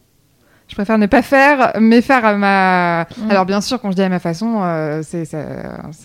[0.69, 3.07] je préfère ne pas faire, mais faire à ma.
[3.19, 3.31] Mm.
[3.31, 5.45] Alors bien sûr, quand je dis à ma façon, euh, ça, ça,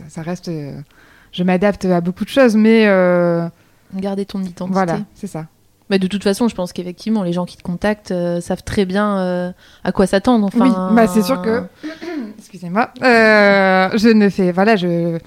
[0.10, 0.50] ça reste.
[0.50, 0.74] euh,
[1.32, 3.48] je m'adapte à beaucoup de choses, mais euh,
[3.94, 4.74] Garder ton identité.
[4.74, 5.46] voilà, c'est ça.
[5.90, 8.86] Mais de toute façon, je pense qu'effectivement, les gens qui te contactent euh, savent très
[8.86, 9.52] bien euh,
[9.84, 10.46] à quoi s'attendre.
[10.46, 11.64] Enfin, Oui, bah c'est sûr que.
[12.38, 12.92] Excusez-moi.
[13.04, 14.52] euh, je ne fais.
[14.52, 15.18] Voilà, je.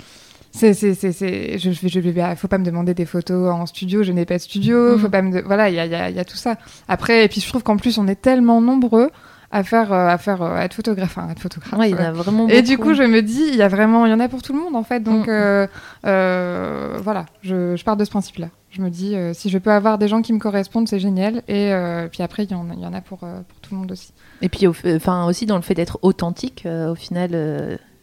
[0.55, 4.03] C'est, c'est, c'est, c'est- je, je, je, faut pas me demander des photos en studio,
[4.03, 6.11] je n'ai pas de studio, faut pas me, de- voilà, il y a, y, a,
[6.11, 6.57] il y a tout ça.
[6.89, 9.11] Après, et puis je trouve qu'en plus, on est tellement nombreux
[9.53, 11.79] à faire, euh, à faire, euh, à être photographe, à être photographe.
[11.79, 13.69] Ouais, il y en a vraiment Et du coup, je me dis, il y a
[13.69, 15.01] vraiment, il y en a pour tout le monde en fait.
[15.01, 15.67] Donc, Mm.
[16.07, 18.49] euh, voilà, je, je pars de ce principe-là.
[18.71, 21.43] Je me dis, euh, si je peux avoir des gens qui me correspondent, c'est génial.
[21.49, 23.75] Et euh, puis après, il y, en a- il y en a pour, pour tout
[23.75, 24.13] le monde aussi.
[24.41, 27.31] Et puis, au- enfin, aussi dans le fait d'être authentique, au final,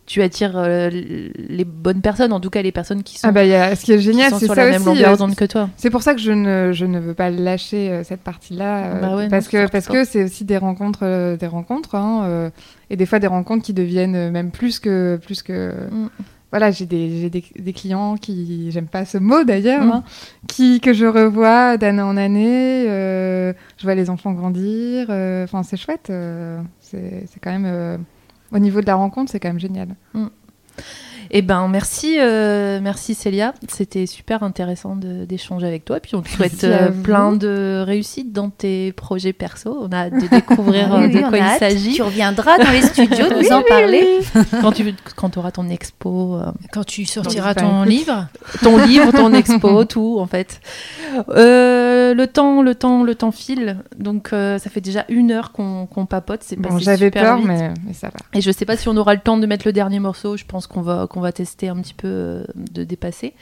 [0.09, 3.45] tu attires euh, les bonnes personnes, en tout cas les personnes qui sont, Ah bah,
[3.45, 4.85] y a, ce qui est génial, c'est ça la même aussi.
[4.85, 5.69] longueur euh, que toi.
[5.77, 9.15] C'est pour ça que je ne, je ne veux pas lâcher euh, cette partie-là, Bah
[9.15, 12.51] ouais, parce que parce que c'est aussi des rencontres, des rencontres, hein,
[12.89, 15.73] et des fois des rencontres qui deviennent même plus que plus que.
[15.91, 16.09] Mm.
[16.51, 19.91] Voilà, j'ai des, j'ai des, des clients qui, j'aime pas ce mot d'ailleurs, Mm.
[19.91, 20.03] hein,
[20.47, 22.85] qui que je revois d'année en année.
[22.89, 25.05] euh, je vois les enfants grandir.
[25.11, 26.07] euh, Enfin, c'est chouette.
[26.09, 27.99] euh, c'est c'est quand même
[28.51, 29.95] au niveau de la rencontre, c'est quand même génial.
[31.31, 33.53] Eh ben, merci, euh, merci Célia.
[33.67, 35.99] C'était super intéressant d'échanger avec toi.
[35.99, 39.77] Puis on te souhaite euh, plein de réussites dans tes projets perso.
[39.79, 41.93] On a hâte de découvrir euh, Oui, de oui, quoi il s'agit.
[41.93, 44.19] Tu reviendras dans les studios nous en parler.
[44.61, 48.27] Quand tu quand auras ton expo, euh, Quand tu sortiras ton livre,
[48.63, 50.61] ton livre, ton expo, tout en fait.
[51.29, 53.77] Euh, le temps, le temps, le temps file.
[53.97, 56.41] Donc euh, ça fait déjà une heure qu'on papote.
[56.43, 57.47] C'est Bon, j'avais peur, vite.
[57.47, 58.19] mais, mais ça va.
[58.33, 60.35] Et je sais pas si on aura le temps de mettre le dernier morceau.
[60.35, 63.33] Je pense qu'on va, qu'on va tester un petit peu euh, de dépasser.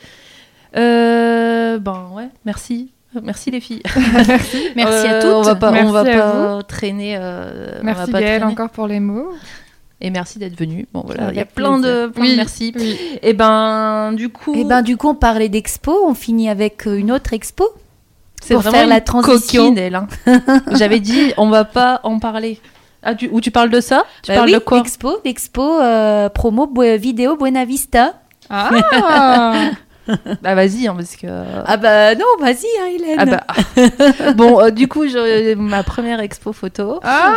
[0.75, 2.91] Euh, ben ouais, merci.
[3.23, 3.81] Merci les filles.
[4.75, 5.31] merci à Euh, toutes.
[5.31, 7.15] On va pas, on va pas traîner.
[7.17, 8.53] euh, on va Merci pas Gaëlle traîner.
[8.53, 9.29] encore pour les mots.
[10.01, 10.87] Et merci d'être venu.
[10.93, 12.73] Bon voilà, il y a plein de, plein de Oui, merci.
[12.77, 12.97] oui.
[13.23, 17.11] Et ben du coup, Et ben du coup on parlait d'expo, on finit avec une
[17.11, 17.65] autre expo.
[18.41, 19.63] c'est pour vraiment faire la transition.
[19.69, 19.95] coquine, elle.
[19.95, 20.07] hein.
[20.73, 22.59] J'avais dit, on va pas en parler.
[23.03, 25.79] Ah, tu, ou tu parles de ça Tu Bah parles oui, de quoi L'expo, l'expo
[25.79, 28.15] euh, promo vidéo Buena Vista.
[28.49, 28.69] Ah
[30.41, 31.27] Bah vas-y, hein, parce que.
[31.65, 33.17] Ah bah non, vas-y hein, Hélène.
[33.19, 34.33] Ah bah.
[34.35, 36.99] bon, euh, du coup, je- ma première expo photo.
[37.03, 37.35] Ah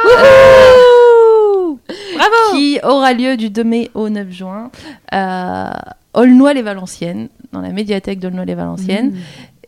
[2.14, 4.70] Bravo Qui aura lieu du 2 mai au 9 juin
[5.10, 9.10] à Aulnoy-les-Valenciennes, dans la médiathèque d'Aulnoy-les-Valenciennes.
[9.10, 9.16] Mmh.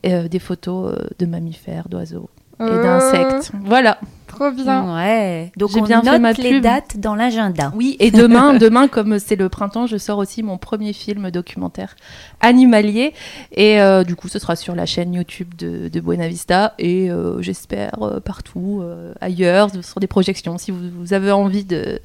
[0.05, 2.29] Euh, des photos euh, de mammifères, d'oiseaux
[2.59, 3.53] et Oh, d'insectes.
[3.65, 3.99] Voilà.
[4.43, 4.95] Trop bien.
[4.97, 5.53] Ouais.
[5.57, 6.63] Donc on bien fait note ma les pub.
[6.63, 7.73] dates dans l'agenda.
[7.77, 11.95] Oui, et demain, demain, comme c'est le printemps, je sors aussi mon premier film documentaire
[12.41, 13.15] animalier.
[13.53, 17.11] Et euh, du coup, ce sera sur la chaîne YouTube de, de Buena Vista et
[17.11, 22.01] euh, j'espère euh, partout euh, ailleurs, sur des projections, si vous, vous avez envie de,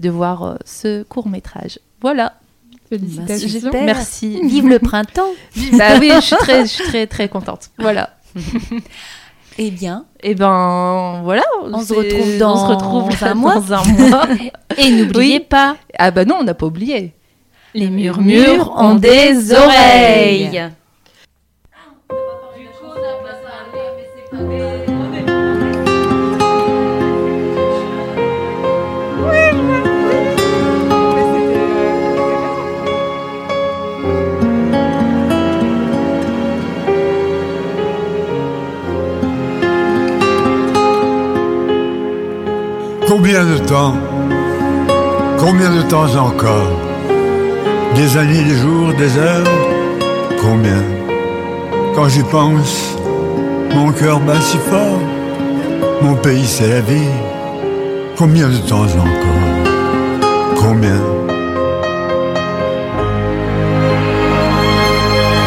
[0.00, 1.78] de voir euh, ce court métrage.
[2.00, 2.34] Voilà.
[2.88, 3.60] Félicitations.
[3.60, 3.84] super.
[3.84, 4.40] Merci.
[4.44, 5.30] Vive le printemps.
[5.78, 7.70] bah oui, je suis très, je suis très, très contente.
[7.78, 8.10] Voilà.
[9.58, 11.42] Eh bien, Et ben voilà.
[11.72, 13.54] On se retrouve dans on se retrouve un mois.
[13.54, 14.26] dans un mois.
[14.76, 15.46] Et n'oubliez Oui.
[15.48, 17.14] pas, ah bah non, on n'a pas oublié.
[17.74, 20.70] les murmures ont des oreilles.
[43.18, 43.94] Combien de temps
[45.38, 46.70] Combien de temps encore
[47.94, 49.50] Des années, des jours, des heures
[50.42, 50.82] Combien
[51.94, 52.94] Quand j'y pense,
[53.74, 55.00] mon cœur bat si fort.
[56.02, 57.08] Mon pays, c'est la vie.
[58.18, 59.46] Combien de temps encore
[60.54, 61.00] Combien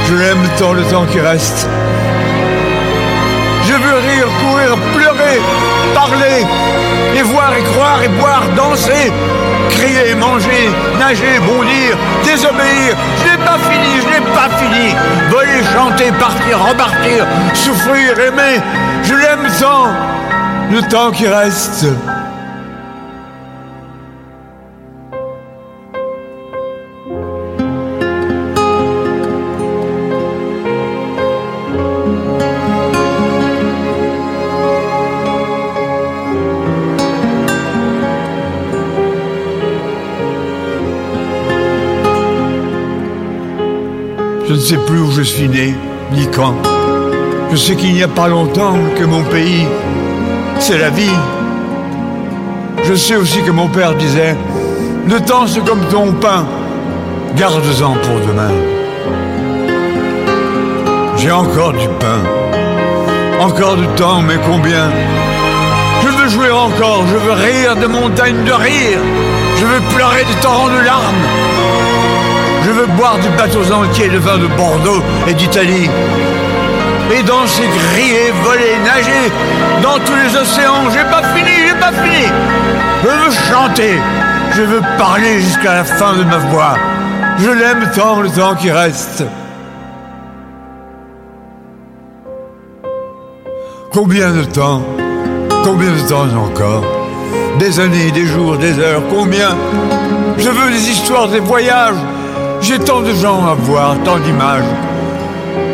[0.07, 1.69] Je l'aime tant le temps qui reste.
[3.63, 5.39] Je veux rire, courir, pleurer,
[5.93, 6.45] parler,
[7.15, 9.11] et voir et croire et boire, danser,
[9.69, 10.69] crier, manger,
[10.99, 12.95] nager, bondir, désobéir.
[13.19, 14.95] Je n'ai pas fini, je n'ai pas fini.
[15.29, 18.61] Voler, chanter, partir, repartir, souffrir, aimer.
[19.03, 19.87] Je l'aime tant,
[20.71, 21.85] le temps qui reste.
[44.59, 45.73] Ne sais plus où je suis né,
[46.11, 46.53] ni quand.
[47.49, 49.65] Je sais qu'il n'y a pas longtemps que mon pays,
[50.59, 51.17] c'est la vie.
[52.83, 54.35] Je sais aussi que mon père disait,
[55.07, 56.45] le temps c'est comme ton pain,
[57.37, 58.51] garde-en pour demain.
[61.15, 62.19] J'ai encore du pain,
[63.39, 64.89] encore du temps, mais combien?
[66.03, 68.99] Je veux jouer encore, je veux rire de montagnes de rire,
[69.55, 71.58] je veux pleurer des torrents de larmes.
[72.99, 75.89] Boire du bateau entier de vin de Bordeaux et d'Italie.
[77.13, 79.31] Et danser, griller, voler, nager
[79.81, 80.89] dans tous les océans.
[80.91, 82.25] J'ai pas fini, j'ai pas fini.
[83.01, 83.97] Je veux chanter,
[84.51, 86.75] je veux parler jusqu'à la fin de ma voix.
[87.37, 89.23] Je l'aime tant le temps qui reste.
[93.93, 94.83] Combien de temps
[95.63, 96.83] Combien de temps encore?
[97.59, 99.55] Des années, des jours, des heures, combien?
[100.37, 101.95] Je veux des histoires, des voyages.
[102.61, 104.63] J'ai tant de gens à voir, tant d'images.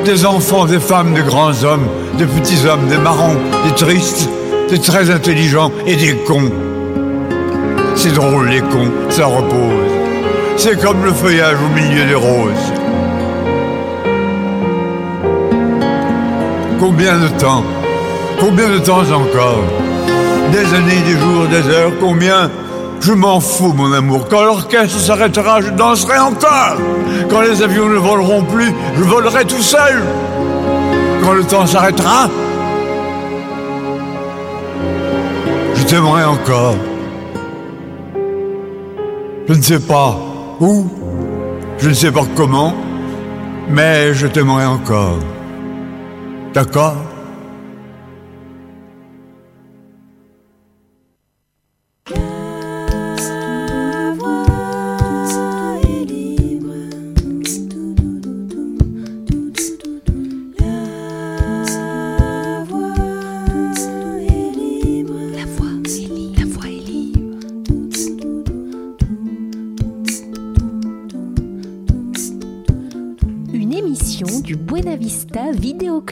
[0.05, 4.29] Des enfants, des femmes, des grands hommes, des petits hommes, des marrons, des tristes,
[4.69, 6.51] des très intelligents et des cons.
[7.95, 9.91] C'est drôle les cons, ça repose.
[10.57, 12.73] C'est comme le feuillage au milieu des roses.
[16.79, 17.63] Combien de temps
[18.39, 19.63] Combien de temps encore?
[20.51, 22.49] Des années, des jours, des heures, combien
[23.05, 24.27] Je m'en fous, mon amour.
[24.27, 26.77] Quand l'orchestre s'arrêtera, je danserai encore.
[27.29, 30.01] Quand les avions ne voleront plus, je volerai tout seul.
[31.21, 32.27] Quand le temps s'arrêtera,
[35.75, 36.77] je t'aimerai encore.
[39.47, 40.17] Je ne sais pas
[40.59, 40.87] où,
[41.77, 42.73] je ne sais pas comment,
[43.69, 45.19] mais je t'aimerai encore.
[46.55, 46.95] D'accord?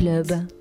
[0.04, 0.53] Club.